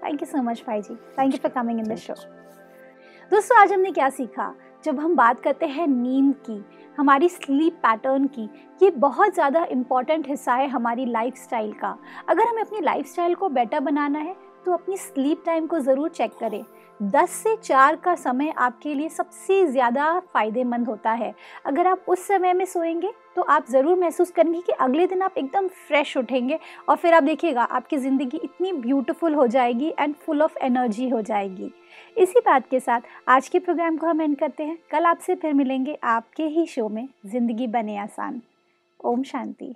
थैंक 0.04 0.22
यू 0.22 0.26
सो 0.26 0.42
मच 0.42 0.64
भाई 0.66 0.82
जी। 0.82 0.94
Thank 1.18 1.32
you 1.32 1.38
for 1.38 1.50
coming 1.52 1.78
in 1.78 1.86
the 1.86 1.96
show 1.98 2.14
दोस्तों 3.30 3.60
आज 3.60 3.72
हमने 3.72 3.90
क्या 3.90 4.08
सीखा? 4.10 4.54
जब 4.86 4.98
हम 5.00 5.14
बात 5.16 5.40
करते 5.40 5.66
हैं 5.66 5.86
नींद 5.86 6.34
की, 6.40 6.62
हमारी 6.98 7.28
स्लीप 7.28 7.74
पैटर्न 7.76 8.26
की, 8.28 8.48
ये 8.80 8.90
बहुत 8.92 9.34
ज़्यादा 9.34 9.64
इंपॉर्टेंट 9.70 10.28
हिस्सा 10.28 10.54
है 10.54 10.68
हमारी 10.68 11.06
लाइफस्टाइल 11.06 11.72
का। 11.72 11.96
अगर 12.28 12.46
हमें 12.46 12.62
अपनी 12.62 12.80
लाइफस्टाइल 12.80 13.34
को 13.34 13.48
बेटर 13.50 13.80
बनाना 13.82 14.18
है 14.18 14.34
तो 14.66 14.72
अपनी 14.72 14.96
स्लीप 14.96 15.42
टाइम 15.46 15.66
को 15.66 15.78
ज़रूर 15.80 16.08
चेक 16.10 16.32
करें। 16.40 16.64
10 17.00 17.30
से 17.32 17.54
4 17.56 17.96
का 17.96 18.14
समय 18.14 18.52
आपके 18.58 18.94
लिए 18.94 19.08
सबसे 19.08 19.66
ज़्यादा 19.66 20.18
फ़ायदेमंद 20.24 20.86
होता 20.86 21.10
है। 21.12 21.34
अगर 21.66 21.86
आप 21.86 22.04
उस 22.08 22.26
समय 22.26 22.52
में 22.52 22.64
सोएँगे 22.64 23.12
तो 23.36 23.42
आप 23.44 23.66
ज़रूर 23.70 23.98
महसूस 23.98 24.30
करेंगे 24.30 24.60
कि 24.60 24.72
अगले 24.74 25.06
दिन 25.06 25.22
आप 25.22 25.34
एकदम 25.38 25.68
फ्रेश 25.68 26.16
उठेंगे 26.16 26.58
और 26.88 26.96
फिर 26.96 27.14
आप 27.14 27.22
देखिएगा, 27.22 27.62
आपकी 27.62 27.96
ज़िंदगी 27.98 28.40
इतनी 28.44 28.72
ब्यूटीफुल 28.74 29.34
हो 29.34 29.46
जाएगी 29.46 29.92
एंड 29.98 30.14
फुल 30.16 30.42
ऑफ़ 30.42 30.56
एनर्जी 30.58 31.08
हो 31.08 31.20
जाएगी। 31.22 31.72
इसी 32.16 32.40
बात 32.40 32.68
के 32.70 32.78
साथ 32.80 33.00
आज 33.28 33.48
के 33.48 33.58
प्रोग्राम 33.58 33.96
को 33.96 34.06
हम 34.06 34.20
एंड 34.20 34.36
करते 34.38 34.64
हैं। 34.64 34.76
कल 34.90 35.04
आपसे 35.04 35.34
फिर 35.34 35.52
मिलेंगे 35.54 35.98
आपके 36.04 36.44
ही 36.44 36.66
शो 36.66 36.88
में, 36.88 37.08
ज़िंदगी 37.26 37.66
बने 37.66 37.96
आसान। 37.98 38.40
ओम 39.04 39.22
शांति। 39.22 39.74